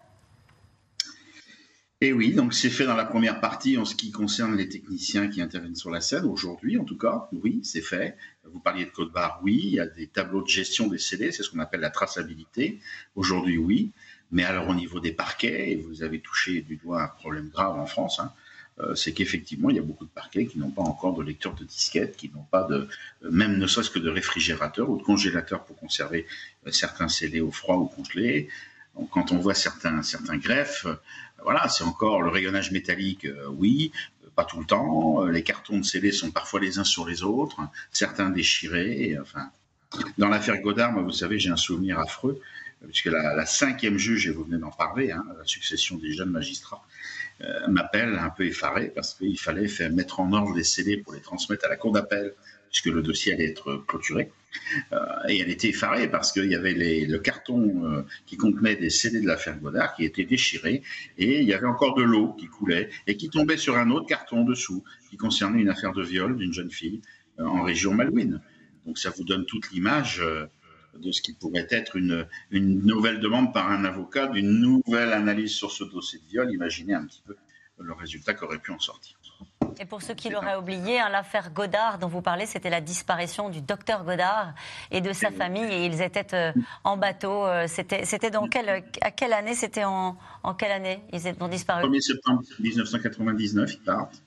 [2.03, 5.29] Et oui, donc c'est fait dans la première partie en ce qui concerne les techniciens
[5.29, 8.17] qui interviennent sur la scène, aujourd'hui en tout cas, oui, c'est fait.
[8.53, 11.33] Vous parliez de code barre, oui, il y a des tableaux de gestion des CD,
[11.33, 12.81] c'est ce qu'on appelle la traçabilité.
[13.15, 13.91] Aujourd'hui, oui,
[14.31, 17.79] mais alors au niveau des parquets, et vous avez touché du doigt un problème grave
[17.79, 18.33] en France, hein,
[18.81, 21.55] euh, c'est qu'effectivement, il y a beaucoup de parquets qui n'ont pas encore de lecteur
[21.55, 22.89] de disquette, qui n'ont pas de,
[23.25, 26.27] euh, même ne serait-ce que de réfrigérateur ou de congélateur pour conserver
[26.67, 28.49] euh, certains scellés au froid ou congelés.
[29.11, 30.87] Quand on voit certains, certains greffes,
[31.43, 33.93] voilà, c'est encore le rayonnage métallique, oui,
[34.37, 35.25] pas tout le temps.
[35.25, 37.61] Euh, Les cartons de scellés sont parfois les uns sur les autres,
[37.91, 39.19] certains déchirés.
[39.21, 39.51] enfin,
[40.19, 42.41] dans l'affaire Godard, vous savez, j'ai un souvenir affreux,
[42.87, 46.31] puisque la, la cinquième juge, et vous venez d'en parler, hein, la succession des jeunes
[46.31, 46.85] magistrats,
[47.43, 51.13] euh, m'appelle un peu effaré parce qu'il fallait faire mettre en ordre les scellés pour
[51.13, 52.33] les transmettre à la cour d'appel,
[52.71, 54.31] puisque le dossier allait être clôturé.
[54.93, 54.99] Euh,
[55.29, 59.21] et elle était effarée parce qu'il y avait le carton euh, qui contenait des scellés
[59.21, 60.83] de l'affaire Godard qui était déchiré
[61.19, 64.07] et il y avait encore de l'eau qui coulait et qui tombait sur un autre
[64.07, 67.01] carton dessous qui concernait une affaire de viol d'une jeune fille
[67.41, 68.41] euh, en région Malouine.
[68.87, 70.23] Donc ça vous donne toute l'image
[71.01, 75.73] de ce qui pourrait être une nouvelle demande par un avocat d'une nouvelle analyse sur
[75.73, 76.53] ce dossier de viol.
[76.53, 77.35] Imaginez un petit peu
[77.79, 79.17] le résultat qu'aurait pu en sortir.
[79.79, 83.51] Et pour ceux qui l'auraient oublié, hein, l'affaire Godard dont vous parlez, c'était la disparition
[83.51, 84.55] du docteur Godard
[84.91, 85.65] et de sa famille.
[85.71, 86.53] Et ils étaient euh,
[86.85, 87.45] en bateau.
[87.45, 91.49] euh, C'était c'était dans quelle, à quelle année C'était en, en quelle année Ils ont
[91.49, 91.87] disparu?
[91.91, 94.23] 1er septembre 1999, ils partent.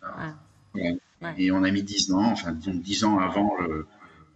[0.76, 0.97] Ouais.
[1.38, 3.88] Et on a mis 10 ans, enfin disons 10 ans avant euh,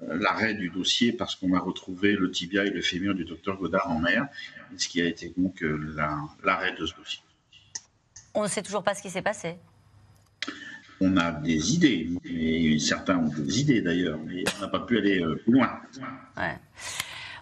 [0.02, 3.90] l'arrêt du dossier parce qu'on a retrouvé le tibia et le fémur du docteur Godard
[3.90, 4.28] en mer,
[4.78, 7.22] ce qui a été donc la- l'arrêt de ce dossier.
[8.34, 9.58] On ne sait toujours pas ce qui s'est passé.
[11.02, 14.98] On a des idées, et certains ont des idées d'ailleurs, mais on n'a pas pu
[14.98, 15.80] aller euh, plus loin.
[16.38, 16.58] Ouais.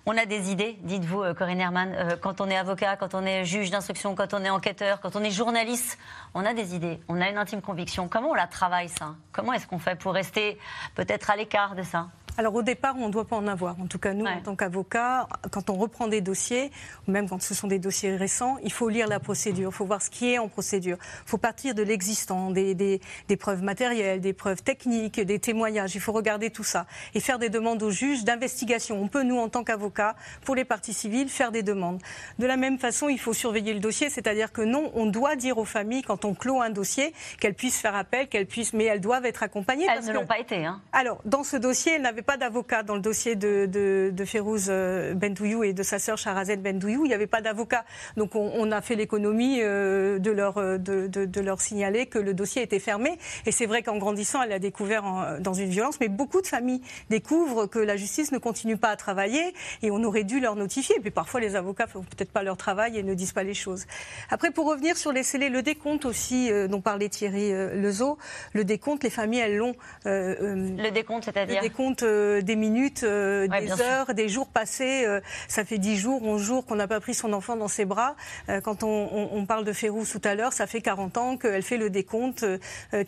[0.08, 1.94] On a des idées, dites-vous, euh, Corinne Herman.
[1.94, 5.16] Euh, quand on est avocat, quand on est juge d'instruction, quand on est enquêteur, quand
[5.16, 6.00] on est journaliste,
[6.34, 8.08] on a des idées, on a une intime conviction.
[8.08, 9.16] Comment on la travaille, ça?
[9.32, 10.58] Comment est-ce qu'on fait pour rester
[10.96, 12.10] peut-être à l'écart de ça?
[12.38, 13.80] Alors au départ, on ne doit pas en avoir.
[13.80, 16.72] En tout cas, nous, en tant qu'avocats, quand on reprend des dossiers,
[17.08, 19.86] ou même quand ce sont des dossiers récents, il faut lire la procédure, il faut
[19.86, 20.98] voir ce qui est en procédure.
[21.26, 25.94] Il faut partir de l'existant, des, des- des preuves matérielles, des preuves techniques, des témoignages.
[25.96, 29.00] Il faut regarder tout ça et faire des demandes aux juges d'investigation.
[29.02, 30.16] On peut, nous, en tant qu'avocats,
[30.46, 32.02] pour les parties civiles, faire des demandes.
[32.40, 35.58] De la même façon, il faut surveiller le dossier, c'est-à-dire que non, on doit dire
[35.58, 39.02] aux familles, quand on clôt un dossier, qu'elles puissent faire appel, qu'elles puissent, mais elles
[39.02, 39.86] doivent être accompagnées.
[39.88, 40.66] Elles parce ne que- l'ont pas été.
[40.66, 40.82] Hein.
[40.94, 44.26] alors, dans ce dossier, elles n'avaient avait pas d'avocat dans le dossier de, de, de
[44.26, 47.06] Férouz euh, Bendouillou et de sa sœur Charazette Bendouillou.
[47.06, 47.84] Il n'y avait pas d'avocat.
[48.16, 52.20] Donc on, on, a fait l'économie euh, de, leur, de, de, de, leur signaler que
[52.20, 53.18] le dossier était fermé.
[53.48, 56.00] Et c'est vrai qu'en grandissant, elle a découvert en, dans une violence.
[56.00, 60.04] Mais beaucoup de familles découvrent que la justice ne continue pas à travailler et on
[60.04, 60.98] aurait dû leur notifier.
[60.98, 63.56] Et puis parfois, les avocats font peut-être pas leur travail et ne disent pas les
[63.56, 63.86] choses.
[64.30, 68.20] Après, pour revenir sur les scellés, le décompte aussi, euh, dont parlait Thierry euh, Lezo,
[68.54, 69.74] le décompte, les familles, elles l'ont.
[70.06, 72.04] le décompte, c'est-à-dire Le décompte
[72.42, 74.16] des minutes, ouais, des heures, sûr.
[74.16, 75.06] des jours passés.
[75.48, 78.16] ça fait 10 jours, 11 jours qu'on n'a pas pris son enfant dans ses bras.
[78.64, 81.64] quand on, on, on parle de Férouz tout à l'heure, ça fait 40 ans qu'elle
[81.64, 82.46] fait le décompte,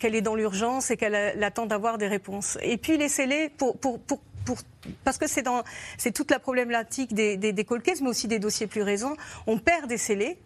[0.00, 2.58] qu'elle est dans l'urgence et qu'elle attend d'avoir des réponses.
[2.62, 4.58] Et puis les scellés, pour, pour, pour pour,
[5.04, 5.62] parce que c'est dans
[5.96, 9.16] c'est toute la problématique des, des, mais aussi des dossiers plus récents.
[9.46, 10.38] On perd des scellés.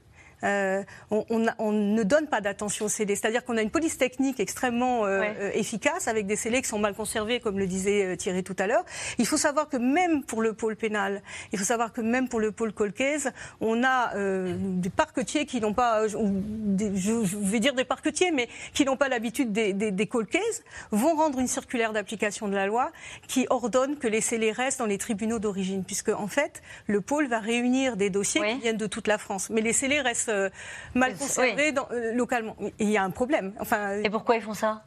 [0.45, 3.17] Euh, on, on, on, ne donne pas d'attention aux scellés.
[3.17, 5.59] C'est-à-dire qu'on a une police technique extrêmement euh, ouais.
[5.59, 8.67] efficace avec des scellés qui sont mal conservés, comme le disait euh, Thierry tout à
[8.67, 8.85] l'heure.
[9.19, 11.23] Il faut savoir que même pour le pôle pénal,
[11.53, 15.61] il faut savoir que même pour le pôle colcaise, on a euh, des parquetiers qui
[15.61, 19.91] n'ont pas, des, je vais dire des parquetiers, mais qui n'ont pas l'habitude des, des,
[19.91, 22.93] des colcaises, vont rendre une circulaire d'application de la loi
[23.27, 27.27] qui ordonne que les scellés restent dans les tribunaux d'origine, puisque en fait, le pôle
[27.27, 28.55] va réunir des dossiers oui.
[28.55, 30.51] qui viennent de toute la France, mais les scellés restent euh,
[30.95, 31.73] mal oui.
[31.73, 32.57] dans, euh, localement.
[32.79, 33.53] Il y a un problème.
[33.61, 34.83] Enfin, Et pourquoi ils font ça?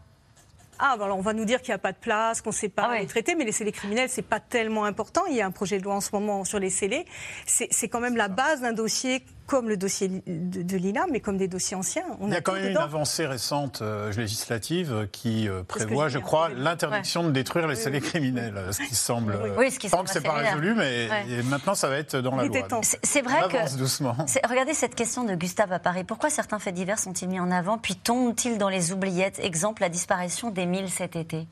[0.84, 2.56] Ah, ben alors on va nous dire qu'il n'y a pas de place, qu'on ne
[2.56, 3.02] sait pas ah ouais.
[3.02, 5.22] les traiter, mais les scellés criminels, c'est pas tellement important.
[5.28, 7.06] Il y a un projet de loi en ce moment sur les scellés.
[7.46, 11.36] C'est quand même la base d'un dossier comme le dossier de, de l'INA, mais comme
[11.36, 12.06] des dossiers anciens.
[12.22, 12.80] On Il y a, a quand même dedans.
[12.80, 17.28] une avancée récente euh, législative qui euh, prévoit, je, crois, l'interdiction ouais.
[17.28, 19.38] de détruire les scellés criminels, ce qui semble.
[19.58, 20.06] Oui, ce qui semble.
[20.06, 21.44] que c'est pas résolu, mais ouais.
[21.44, 22.82] maintenant ça va être dans la loi.
[23.04, 23.78] C'est vrai que.
[23.78, 24.16] doucement.
[24.50, 26.06] Regardez cette question de Gustave à Paris.
[26.06, 29.40] Pourquoi certains faits divers sont-ils mis en avant, puis tombent-ils dans les oubliettes?
[29.40, 31.46] Exemple, la disparition d'Émile cet été.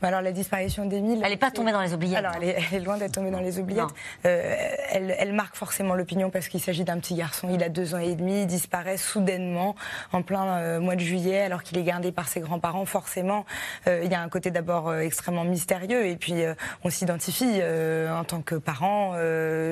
[0.00, 1.20] Alors la disparition d'Émile.
[1.24, 2.18] Elle n'est pas tombée dans les oubliettes.
[2.18, 3.84] Alors elle est, elle est loin d'être tombée dans les oubliettes.
[4.26, 4.56] Euh,
[4.92, 7.48] elle, elle, marque forcément l'opinion parce qu'il s'agit d'un petit garçon.
[7.52, 9.74] Il a deux ans et demi, il disparaît soudainement
[10.12, 12.84] en plein euh, mois de juillet alors qu'il est gardé par ses grands-parents.
[12.84, 13.44] Forcément,
[13.86, 17.60] euh, il y a un côté d'abord euh, extrêmement mystérieux et puis euh, on s'identifie
[18.10, 19.10] en tant que parent.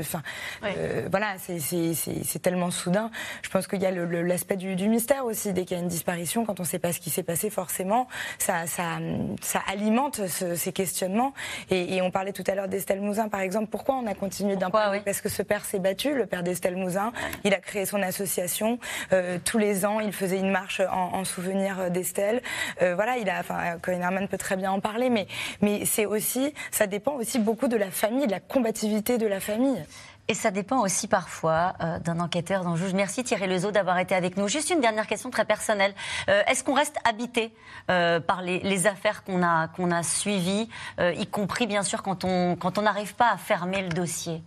[0.00, 0.22] Enfin,
[0.62, 1.06] ouais.
[1.10, 3.10] voilà, c'est tellement soudain.
[3.42, 5.88] Je pense qu'il y a l'aspect du, du, mystère aussi dès qu'il y a une
[5.88, 8.08] disparition, quand on ne sait pas ce qui s'est passé, forcément,
[8.38, 8.98] ça, ça,
[9.40, 11.32] ça alimente ce, ces questionnements.
[11.70, 13.68] Et, et, on parlait tout à l'heure d'Estelle Mouzin, par exemple.
[13.70, 15.02] Pourquoi on a continué d'en parler oui.
[15.04, 17.12] Parce que ce père s'est battu, le père d'Estelle Mouzin.
[17.44, 18.78] Il a créé son association.
[19.12, 22.42] Euh, tous les ans, il faisait une marche en, en souvenir d'Estelle.
[22.82, 25.26] Euh, voilà, il a, enfin, Corinne Herman peut très bien en parler, mais,
[25.60, 29.40] mais c'est aussi, ça dépend aussi beaucoup de la famille, de la combativité de la
[29.40, 29.84] famille.
[30.28, 32.94] Et ça dépend aussi parfois euh, d'un enquêteur, d'un juge.
[32.94, 34.48] Merci Thierry Lezo d'avoir été avec nous.
[34.48, 35.94] Juste une dernière question très personnelle.
[36.28, 37.52] Euh, Est-ce qu'on reste habité
[37.90, 40.68] euh, par les, les affaires qu'on a, qu'on a suivies,
[40.98, 44.42] y compris bien sûr quand on quand on n'arrive pas à fermer le dossier?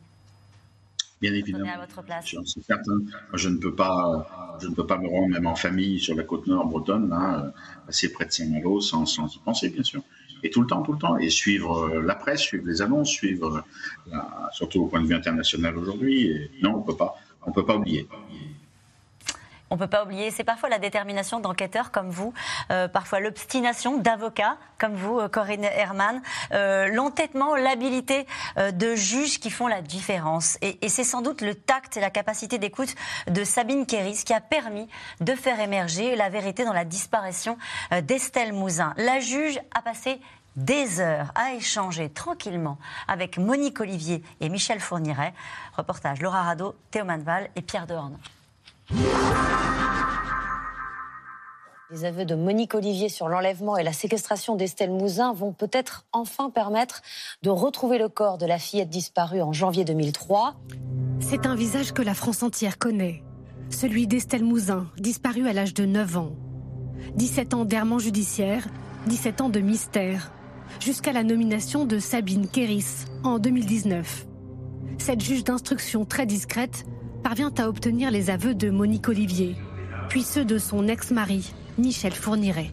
[1.21, 1.69] Bien évidemment.
[1.73, 2.27] À votre place.
[2.27, 2.99] J'en suis certain.
[3.33, 6.23] Je ne peux pas, je ne peux pas me rendre même en famille sur la
[6.23, 7.51] côte nord bretonne, là,
[7.87, 10.01] assez près de Saint-Malo, sans, sans y penser, bien sûr
[10.43, 13.63] et tout le temps, tout le temps, et suivre la presse, suivre les annonces, suivre,
[14.07, 16.49] la, surtout au point de vue international aujourd'hui.
[16.61, 17.15] Non, on peut pas,
[17.45, 18.07] on peut pas oublier.
[19.69, 22.33] On ne peut pas oublier, c'est parfois la détermination d'enquêteurs comme vous,
[22.71, 26.21] euh, parfois l'obstination d'avocats comme vous, Corinne Herman,
[26.53, 28.25] euh, l'entêtement, l'habilité
[28.57, 30.57] euh, de juges qui font la différence.
[30.61, 32.95] Et, et c'est sans doute le tact et la capacité d'écoute
[33.27, 34.87] de Sabine Kéris qui a permis
[35.19, 37.57] de faire émerger la vérité dans la disparition
[38.03, 38.93] d'Estelle Mouzin.
[38.97, 40.19] La juge a passé
[40.55, 45.33] des heures à échanger tranquillement avec Monique Olivier et Michel Fourniret.
[45.77, 48.17] Reportage Laura Rado, Théo Manval et Pierre Dehorne.
[51.91, 56.49] Les aveux de Monique Olivier sur l'enlèvement et la séquestration d'Estelle Mouzin vont peut-être enfin
[56.49, 57.01] permettre
[57.43, 60.55] de retrouver le corps de la fillette disparue en janvier 2003.
[61.19, 63.23] C'est un visage que la France entière connaît.
[63.69, 66.31] Celui d'Estelle Mouzin, disparue à l'âge de 9 ans.
[67.15, 68.67] 17 ans d'errement judiciaire,
[69.05, 70.31] 17 ans de mystère,
[70.79, 74.25] jusqu'à la nomination de Sabine Kéris en 2019.
[74.97, 76.85] Cette juge d'instruction très discrète
[77.19, 79.55] parvient à obtenir les aveux de Monique Olivier,
[80.07, 82.71] puis ceux de son ex-mari, Michel Fourniret.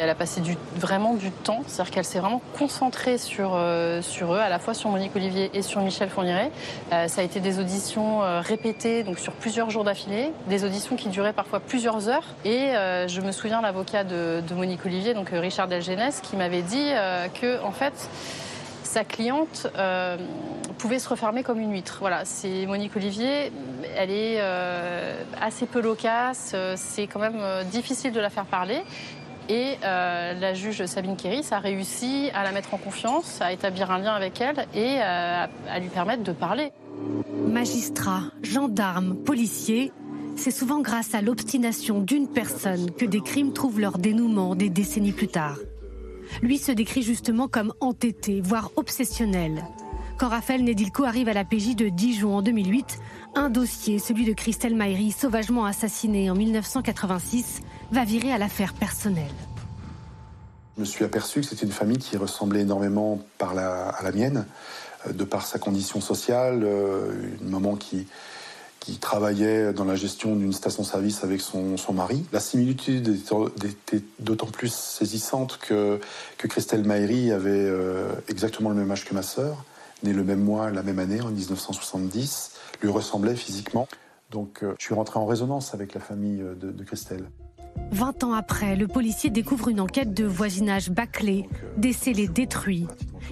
[0.00, 0.40] Elle a passé
[0.76, 4.72] vraiment du temps, c'est-à-dire qu'elle s'est vraiment concentrée sur, euh, sur eux, à la fois
[4.72, 6.52] sur Monique Olivier et sur Michel Fourniret.
[6.92, 10.94] Euh, ça a été des auditions euh, répétées, donc sur plusieurs jours d'affilée, des auditions
[10.94, 12.22] qui duraient parfois plusieurs heures.
[12.44, 12.68] Et
[13.08, 16.92] je me souviens l'avocat de, de, Monique Olivier, donc Richard Delgenès, qui m'avait dit
[17.40, 18.08] que, en fait,
[18.88, 20.16] sa cliente euh,
[20.78, 21.98] pouvait se refermer comme une huître.
[22.00, 23.52] Voilà, c'est Monique Olivier.
[23.96, 26.54] Elle est euh, assez peu loquace.
[26.76, 28.82] C'est quand même difficile de la faire parler.
[29.48, 33.90] Et euh, la juge Sabine Kéris a réussi à la mettre en confiance, à établir
[33.90, 36.70] un lien avec elle et euh, à lui permettre de parler.
[37.46, 39.90] Magistrats, gendarmes, policiers,
[40.36, 45.12] c'est souvent grâce à l'obstination d'une personne que des crimes trouvent leur dénouement des décennies
[45.12, 45.56] plus tard.
[46.42, 49.64] Lui se décrit justement comme entêté, voire obsessionnel.
[50.18, 52.98] Quand Raphaël Nedilko arrive à la PJ de Dijon en 2008,
[53.36, 57.60] un dossier, celui de Christelle Maïri, sauvagement assassinée en 1986,
[57.92, 59.24] va virer à l'affaire personnelle.
[60.76, 63.20] Je me suis aperçu que c'était une famille qui ressemblait énormément
[63.54, 64.46] la, à la mienne,
[65.06, 68.06] euh, de par sa condition sociale, euh, une maman qui,
[68.88, 72.24] qui travaillait dans la gestion d'une station-service avec son, son, mari.
[72.32, 73.20] La similitude
[73.62, 76.00] était d'autant plus saisissante que,
[76.38, 79.66] que Christelle Maïri avait euh, exactement le même âge que ma sœur,
[80.04, 83.86] née le même mois, la même année, en 1970, lui ressemblait physiquement.
[84.30, 87.28] Donc je suis rentré en résonance avec la famille de, de Christelle.
[87.90, 92.86] 20 ans après, le policier découvre une enquête de voisinage bâclée, décelé détruit.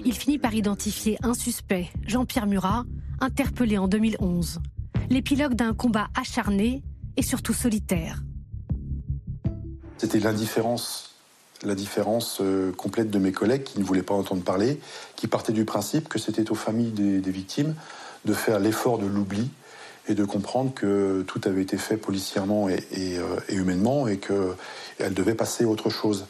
[0.05, 2.85] Il finit par identifier un suspect, Jean-Pierre Murat,
[3.19, 4.61] interpellé en 2011.
[5.09, 6.83] L'épilogue d'un combat acharné
[7.15, 8.23] et surtout solitaire.
[9.97, 11.15] C'était l'indifférence,
[11.63, 14.79] la différence euh, complète de mes collègues qui ne voulaient pas entendre parler,
[15.15, 17.73] qui partaient du principe que c'était aux familles des, victimes
[18.25, 19.49] de faire l'effort de l'oubli,
[20.09, 25.35] et de comprendre que tout avait été fait policièrement et, euh, humainement et qu'elle devait
[25.35, 26.27] passer à autre chose.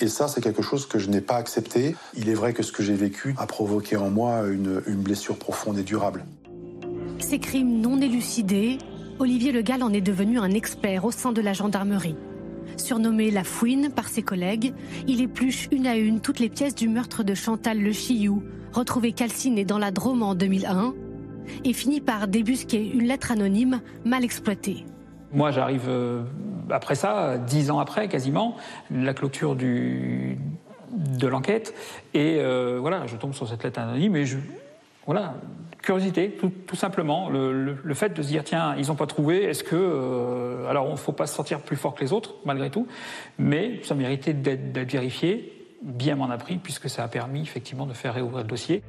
[0.00, 1.94] Et ça, c'est quelque chose que je n'ai pas accepté.
[2.16, 5.78] Il est vrai que ce que j'ai vécu a provoqué en moi une blessure profonde
[5.78, 6.24] et durable.
[7.20, 8.78] Ces crimes non élucidés,
[9.18, 12.16] Olivier Le Gall en est devenu un expert au sein de la gendarmerie.
[12.76, 14.72] Surnommé la fouine par ses collègues,
[15.06, 18.42] il épluche une à une toutes les pièces du meurtre de Chantal Le Chiyou,
[18.72, 20.94] retrouvée calcinée dans la Drôme en 2001,
[21.64, 24.84] et finit par débusquer une lettre anonyme mal exploitée.
[25.32, 26.22] Moi, j'arrive euh,
[26.70, 28.56] après ça, dix ans après quasiment,
[28.90, 31.74] la clôture de l'enquête,
[32.14, 34.38] et euh, voilà, je tombe sur cette lettre anonyme et je,
[35.06, 35.34] voilà,
[35.82, 36.30] curiosité,
[36.66, 40.68] tout, simplement, le, fait de se dire tiens, ils n'ont pas trouvé, est-ce que, euh,
[40.68, 42.86] alors, il ne faut pas se sentir plus fort que les autres malgré tout,
[43.38, 45.56] mais ça méritait d'être vérifié.
[45.82, 48.82] Bien m'en a pris puisque ça a permis effectivement de faire réouvrir le dossier.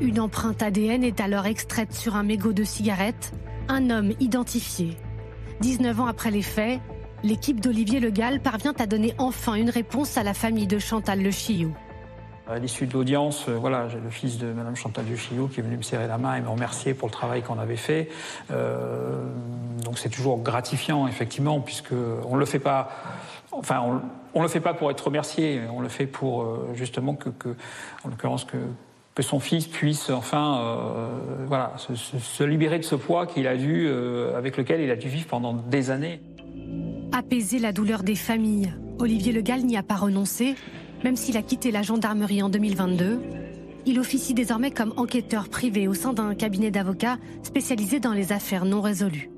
[0.00, 3.32] Une empreinte ADN est alors extraite sur un mégot de cigarette,
[3.68, 4.96] un homme identifié.
[5.60, 6.80] 19 ans après les faits,
[7.24, 11.20] l'équipe d'Olivier Le Gall parvient à donner enfin une réponse à la famille de Chantal
[11.20, 11.74] Le Chiou.
[12.50, 15.62] À l'issue de l'audience, euh, voilà, j'ai le fils de Madame Chantal Chiou qui est
[15.62, 18.08] venu me serrer la main et me remercier pour le travail qu'on avait fait.
[18.50, 19.22] Euh,
[19.84, 21.92] donc c'est toujours gratifiant, effectivement, puisque
[22.28, 22.90] on le fait pas.
[23.52, 24.00] Enfin, on,
[24.34, 27.28] on le fait pas pour être remercié, on le fait pour euh, justement que,
[28.04, 30.62] en l'occurrence, que son fils puisse enfin
[31.46, 33.86] voilà, se, libérer de ce poids qu'il a dû,
[34.34, 36.22] avec lequel il a dû vivre pendant des années.
[37.12, 40.54] Apaiser la douleur des familles, Olivier Le Gall n'y a pas renoncé,
[41.04, 43.20] même s'il a quitté la gendarmerie en 2022.
[43.86, 48.64] Il officie désormais comme enquêteur privé au sein d'un cabinet d'avocats spécialisé dans les affaires
[48.64, 49.30] non résolues.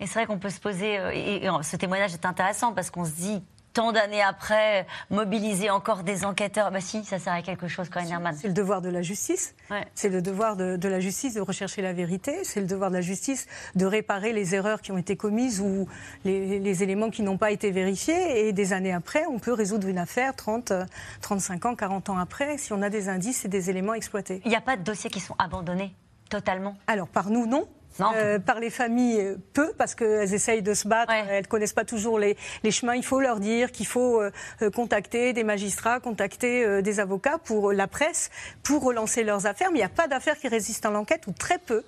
[0.00, 3.12] Et c'est vrai qu'on peut se poser, et ce témoignage est intéressant parce qu'on se
[3.12, 3.42] dit
[3.74, 6.70] tant d'années après, mobiliser encore des enquêteurs.
[6.70, 8.34] Bah si, ça sert à quelque chose, Corinne Herman.
[8.40, 9.54] C'est le devoir de la justice.
[9.70, 9.84] Ouais.
[9.94, 12.44] C'est le devoir de, de, la justice de rechercher la vérité.
[12.44, 15.88] C'est le devoir de la justice de réparer les erreurs qui ont été commises ou
[16.24, 18.46] les, les éléments qui n'ont pas été vérifiés.
[18.46, 20.72] Et des années après, on peut résoudre une affaire 30,
[21.20, 24.40] 35 ans, 40 ans après, si on a des indices et des éléments exploités.
[24.44, 25.94] Il n'y a pas de dossiers qui sont abandonnés
[26.30, 27.68] totalement Alors, par nous, non.
[28.00, 31.24] Euh, par les familles, peu, parce qu'elles essayent de se battre, ouais.
[31.28, 32.94] elles ne connaissent pas toujours les, les, chemins.
[32.94, 34.30] Il faut leur dire qu'il faut euh,
[34.74, 38.30] contacter des magistrats, contacter euh, des avocats pour la presse,
[38.62, 39.70] pour relancer leurs affaires.
[39.70, 41.84] Mais il n'y a pas d'affaires qui résistent à l'enquête, ou très peu.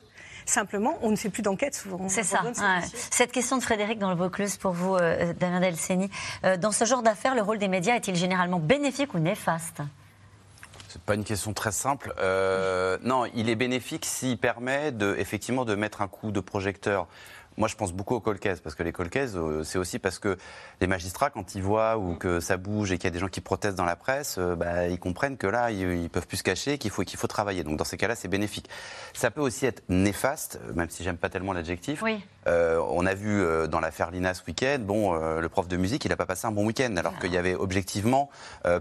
[0.49, 2.09] Simplement, on ne fait plus d'enquête souvent.
[2.09, 2.45] C'est ça.
[2.45, 2.53] Ouais.
[3.11, 6.09] Cette question de Frédéric dans le Vaucluse pour vous, euh, Damien Delceni.
[6.61, 9.83] dans ce genre d'affaires, le rôle des médias est-il généralement bénéfique ou néfaste?
[10.97, 12.15] C'est pas une question très simple.
[12.19, 17.07] Euh, non, il est bénéfique s'il permet de, effectivement de mettre un coup de projecteur.
[17.59, 20.39] Moi, je pense beaucoup aux colcaises, parce que les colcaises, c'est aussi parce que
[20.81, 23.29] les magistrats, quand ils voient ou que ça bouge et qu'il y a des gens
[23.29, 26.43] qui protestent dans la presse, bah, ils comprennent que là, ils, ils peuvent plus se
[26.43, 27.63] cacher, qu'il faut, qu'il faut travailler.
[27.63, 28.69] Donc, dans ces cas-là, c'est bénéfique.
[29.13, 32.03] Ça peut aussi être néfaste, même si j'aime pas tellement l'adjectif.
[32.03, 32.25] Oui.
[32.47, 35.77] Euh, on a vu euh, dans l'affaire Lina ce week-end, bon, euh, le prof de
[35.77, 38.31] musique, il n'a pas passé un bon week-end, alors qu'il y avait objectivement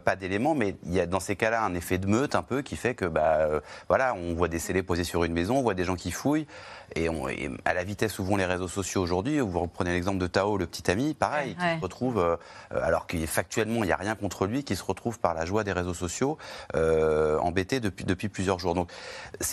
[0.03, 2.61] pas d'éléments, mais il y a dans ces cas-là un effet de meute un peu
[2.61, 3.47] qui fait que, bah,
[3.87, 6.47] voilà, on voit des scellés posés sur une maison, on voit des gens qui fouillent,
[6.95, 10.17] et, on, et à la vitesse où vont les réseaux sociaux aujourd'hui, vous reprenez l'exemple
[10.17, 11.73] de Tao, le petit ami, pareil, ouais.
[11.73, 12.37] qui se retrouve,
[12.71, 15.63] alors qu'il factuellement il n'y a rien contre lui, qui se retrouve par la joie
[15.63, 16.37] des réseaux sociaux
[16.73, 18.73] embêté depuis depuis plusieurs jours.
[18.73, 18.91] Donc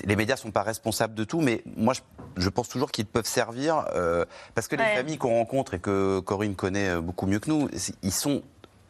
[0.04, 2.00] les médias sont pas responsables de tout, mais moi je,
[2.36, 4.24] je pense toujours qu'ils peuvent servir euh,
[4.54, 4.96] parce que les Ouais.
[4.96, 7.68] familles qu'on rencontre et que Corinne connaît beaucoup mieux que nous,
[8.02, 8.42] ils sont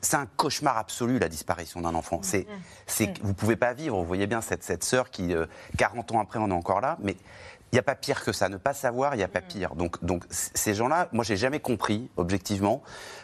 [0.05, 2.19] c'est un cauchemar absolu la disparition d'un enfant.
[2.25, 2.45] C'est,
[2.89, 3.97] c'est, vous pouvez pas vivre.
[4.01, 5.47] Vous voyez bien cette, cette sœur qui, euh,
[5.79, 6.97] 40 ans après, on est encore là.
[7.05, 8.49] Mais il n'y a pas pire que ça.
[8.49, 9.77] Ne pas savoir, il n'y a pas pire.
[9.77, 12.83] Donc, donc ces gens-là, moi, j'ai jamais compris, objectivement,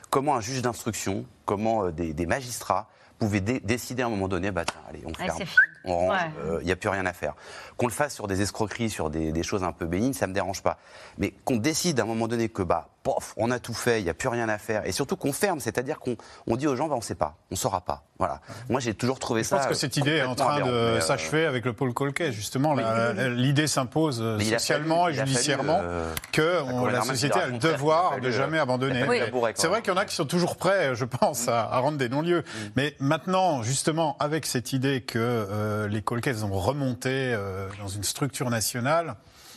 [0.08, 4.28] comment un juge d'instruction, comment euh, des, des magistrats pouvaient dé- décider à un moment
[4.28, 6.16] donné, bah tiens, allez, on Ouais, ferme, c'est Ouais.
[6.60, 7.34] il n'y a plus rien à faire.
[7.76, 10.34] Qu'on le fasse sur des escroqueries, sur des, des choses un peu bénignes, ça me
[10.34, 10.78] dérange pas.
[11.18, 14.04] Mais qu'on décide à un moment donné que bah, pof, on a tout fait, il
[14.04, 16.76] n'y a plus rien à faire, et surtout qu'on ferme, c'est-à-dire qu'on on dit aux
[16.76, 18.02] gens, bah, on ne sait pas, on ne saura pas.
[18.18, 18.40] Voilà.
[18.68, 19.56] Moi, j'ai toujours trouvé Je ça.
[19.56, 22.74] pense que cette idée est en train de euh, s'achever avec le pôle Colquet, justement.
[23.16, 28.10] L'idée s'impose euh, socialement fallu- et judiciairement euh, que on- la société a le devoir
[28.10, 29.06] fallu, de jamais abandonner.
[29.54, 31.96] C'est vrai qu'il y en a qui sont toujours prêts, je pense, à, à rendre
[31.98, 32.44] des non-lieux.
[32.76, 37.34] Mais maintenant, justement, avec cette idée que les Colquets ont remonté
[37.80, 39.14] dans une structure nationale,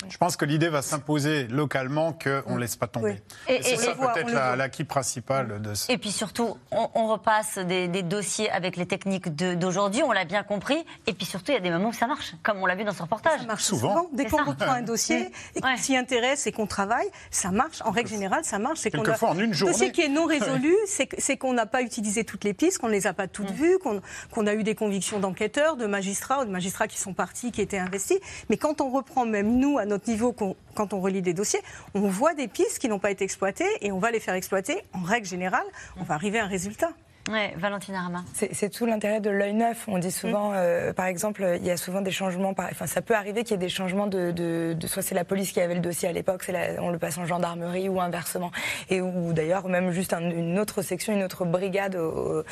[0.09, 3.11] je pense que l'idée va s'imposer localement qu'on ne laisse pas tomber.
[3.47, 3.53] Oui.
[3.55, 5.91] Et- Et c'est ça peut-être le la- l'acquis principal de ce...
[5.91, 10.25] Et puis surtout, on, on repasse des, des dossiers avec les techniques d'aujourd'hui, on l'a
[10.25, 10.77] bien compris.
[11.07, 12.83] Et puis surtout, il y a des moments où ça marche, comme on l'a vu
[12.83, 13.39] dans ce reportage.
[13.41, 14.07] Ça marche souvent.
[14.13, 17.81] Dès C'est qu'on reprend un dossier et qu'on s'y intéresse et qu'on travaille, ça marche.
[17.83, 18.79] En règle générale, ça marche.
[18.79, 19.73] C'est qu'on a- en une Le journée.
[19.73, 22.91] dossier qui est non résolu, c'est qu'on n'a pas utilisé toutes les pistes, qu'on ne
[22.93, 26.45] les a pas toutes vues, qu'on qu'on a eu des convictions d'enquêteurs, de magistrats ou
[26.45, 28.19] de magistrats qui sont partis, qui étaient investis.
[28.49, 30.35] Mais quand on reprend, même nous, à niveau,
[30.75, 31.61] quand on relit des dossiers,
[31.93, 34.83] on voit des pistes qui n'ont pas été exploitées et on va les faire exploiter.
[34.93, 35.65] En règle générale,
[35.97, 36.91] on va arriver à un résultat.
[37.29, 38.23] Ouais, Valentine Arma.
[38.33, 39.85] C'est tout l'intérêt de l'œil neuf.
[39.87, 42.55] On dit souvent, euh, par exemple, il y a souvent des changements.
[42.55, 42.67] Par...
[42.71, 45.23] Enfin, ça peut arriver qu'il y ait des changements de, de, de- soit c'est la
[45.23, 46.49] police qui avait le dossier à l'époque,
[46.79, 48.51] on le passe en gendarmerie ou inversement,
[48.89, 52.43] et ou d'ailleurs même juste un- une autre section, une autre brigade au,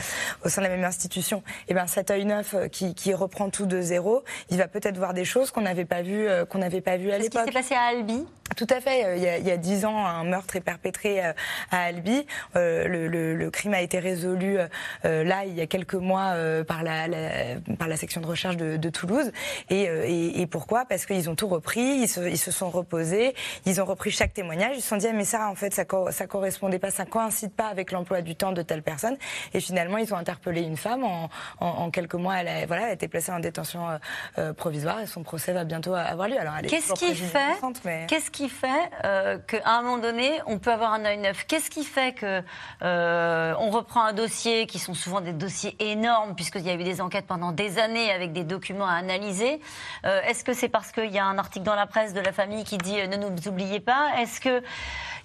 [0.46, 1.42] au sein de la même institution.
[1.68, 4.98] Et ben cet œil neuf euh, qui, qui reprend tout de zéro, il va peut-être
[4.98, 7.30] voir des choses qu'on n'avait pas vues, euh, qu'on n'avait pas vues à C'est ce
[7.30, 7.48] qui l'époque.
[7.54, 8.24] s'est passé à Albi
[8.56, 9.18] Tout à fait.
[9.18, 11.34] Il y a- dix ans, un meurtre est perpétré à
[11.72, 12.26] Albi.
[12.56, 14.59] Euh, le, le- le crime a été résolu
[15.04, 18.58] là il y a quelques mois euh, par la, la- par la section de recherche
[18.58, 19.32] de, de Toulouse.
[19.70, 20.86] Et, euh, et- et pourquoi?
[20.86, 23.34] Parce qu'ils ont tout repris, ils se, ils se sont reposés,
[23.66, 24.76] ils ont repris chaque témoignage.
[24.78, 27.52] Ils se sont dit ah, mais ça en fait ça, ça correspondait pas, ça coïncide
[27.54, 29.18] pas avec l'emploi du temps de telle personne.
[29.54, 31.30] Et finalement ils ont interpellé une femme en,
[31.60, 32.38] en- en quelques mois.
[32.40, 33.98] Elle a, voilà, elle a été placée en détention euh,
[34.38, 36.40] euh, provisoire et son procès va bientôt avoir lieu.
[36.40, 37.40] Alors elle est Qu'est-ce qui fait,
[37.86, 38.68] mais- qu'est-ce qui fait
[39.06, 41.46] euh, qu'à un moment donné, on peut avoir un œil neuf?
[41.48, 42.42] Qu'est-ce qui fait que
[42.84, 46.84] euh, on reprend un dossier qui sont souvent des dossiers énormes, puisqu'il y a eu
[46.84, 49.60] des enquêtes pendant des années avec des documents à analyser.
[50.06, 52.32] Euh, Est-ce que c'est parce qu'il y a un article dans la presse de la
[52.32, 54.12] famille qui dit euh, ne nous oubliez pas?
[54.20, 54.62] Est-ce que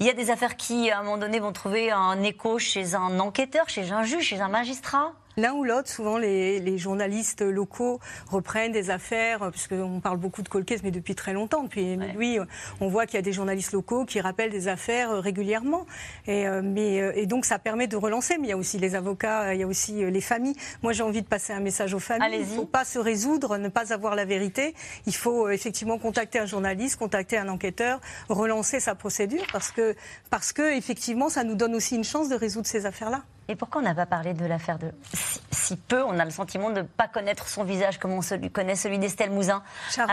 [0.00, 2.94] il y a des affaires qui, à un moment donné, vont trouver un écho chez
[2.94, 5.12] un enquêteur, chez un juge, chez un magistrat?
[5.36, 10.42] L'un ou l'autre, souvent les, les journalistes locaux reprennent des affaires, euh, puisqu'on parle beaucoup
[10.42, 11.64] de cold case, mais depuis très longtemps.
[11.64, 12.38] Depuis lui,
[12.80, 15.86] on voit qu'il y a des journalistes locaux qui rappellent des affaires euh, régulièrement.
[16.26, 18.38] Et, euh, mais, euh, et donc ça permet de relancer.
[18.38, 20.56] Mais il y a aussi les avocats, euh, il y a aussi euh, les familles.
[20.82, 22.28] Moi, j'ai envie de passer un message aux familles.
[22.34, 24.74] Il ne faut pas se résoudre, ne pas avoir la vérité.
[25.06, 29.94] Il faut euh, effectivement contacter un journaliste, contacter un enquêteur, relancer sa procédure, parce que,
[30.30, 33.22] parce que effectivement, ça nous donne aussi une chance de résoudre ces affaires-là.
[33.48, 36.30] Et pourquoi on n'a pas parlé de l'affaire de si, si peu On a le
[36.30, 38.20] sentiment de ne pas connaître son visage comme on
[38.52, 39.62] connaît celui d'Estelle Mouzin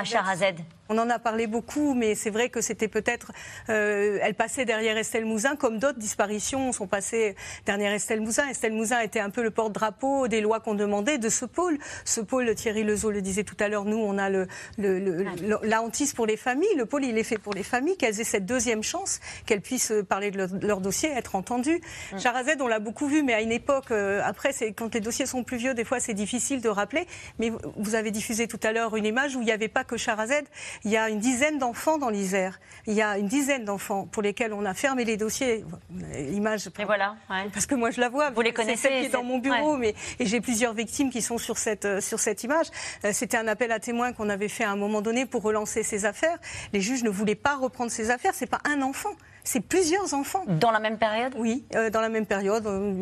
[0.02, 0.56] à Charazed.
[0.90, 3.32] On en a parlé beaucoup, mais c'est vrai que c'était peut-être.
[3.70, 8.46] euh, elle passait derrière Estelle Mouzin, comme d'autres disparitions sont passées derrière Estelle Mouzin.
[8.50, 11.78] Estelle Mouzin était un peu le porte-drapeau des lois qu'on demandait de ce pôle.
[12.04, 15.24] Ce pôle, Thierry Lezeau le disait tout à l'heure, nous, on a le, le- le-
[15.24, 16.76] le- la hantise pour les familles.
[16.76, 19.94] Le pôle, il est fait pour les familles, qu'elles aient cette deuxième chance, qu'elles puissent
[20.10, 21.80] parler de leur, de leur dossier, être entendues.
[22.20, 25.26] Charazed, on l'a beaucoup vu, mais à une époque, euh, après, c'est- quand les dossiers
[25.26, 27.08] sont plus vieux, des fois, c'est difficile de rappeler.
[27.40, 29.98] Mais vous- avez diffusé tout à l'heure une image où il n'y avait pas que
[29.98, 30.46] Charazed.
[30.86, 32.60] Il y a une dizaine d'enfants dans l'Isère.
[32.88, 35.66] Il y a une dizaine d'enfants pour lesquels on a fermé les dossiers.
[36.14, 36.68] L'image.
[36.80, 37.16] Et voilà.
[37.54, 38.30] Parce que moi, je la vois.
[38.30, 39.78] Vous les C'est connaissez, celle qui est dans c'est- mon bureau, ouais.
[39.80, 42.68] mais et j'ai plusieurs victimes qui sont sur cette euh, sur cette image.
[43.06, 45.84] Euh, C'était un appel à témoins qu'on avait fait à un moment donné pour relancer
[45.84, 46.38] ces affaires.
[46.74, 48.34] Les juges ne voulaient pas reprendre ces affaires.
[48.34, 49.12] C'est pas un enfant.
[49.44, 50.44] C'est plusieurs enfants.
[50.48, 51.34] Dans la même période?
[51.38, 52.94] Oui, euh, dans la même période, euh,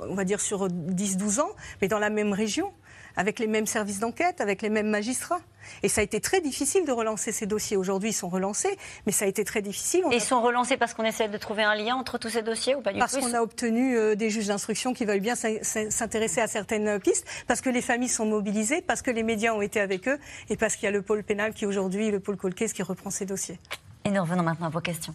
[0.00, 2.72] on va dire sur 10-12 ans, mais dans la même région,
[3.18, 5.40] avec les mêmes services d'enquête, avec les mêmes magistrats.
[5.82, 7.76] Et ça a été très difficile de relancer ces dossiers.
[7.76, 8.76] Aujourd'hui, ils sont relancés,
[9.06, 10.02] mais ça a été très difficile.
[10.04, 12.28] On Et a- ils sont relancés parce qu'on essaie de trouver un lien entre tous
[12.28, 15.04] ces dossiers ou pas du parce tout qu'on a obtenu euh, des juges d'instruction qui
[15.06, 19.02] veulent bien s'in- s'in- s'intéresser à certaines pistes, parce que les familles sont mobilisées, parce
[19.02, 20.18] que les médias ont été avec eux,
[20.50, 23.10] et parce qu'il y a le pôle pénal qui aujourd'hui, le pôle Colcase, qui reprend
[23.10, 23.58] ces dossiers.
[24.04, 25.14] Et nous revenons maintenant à vos questions.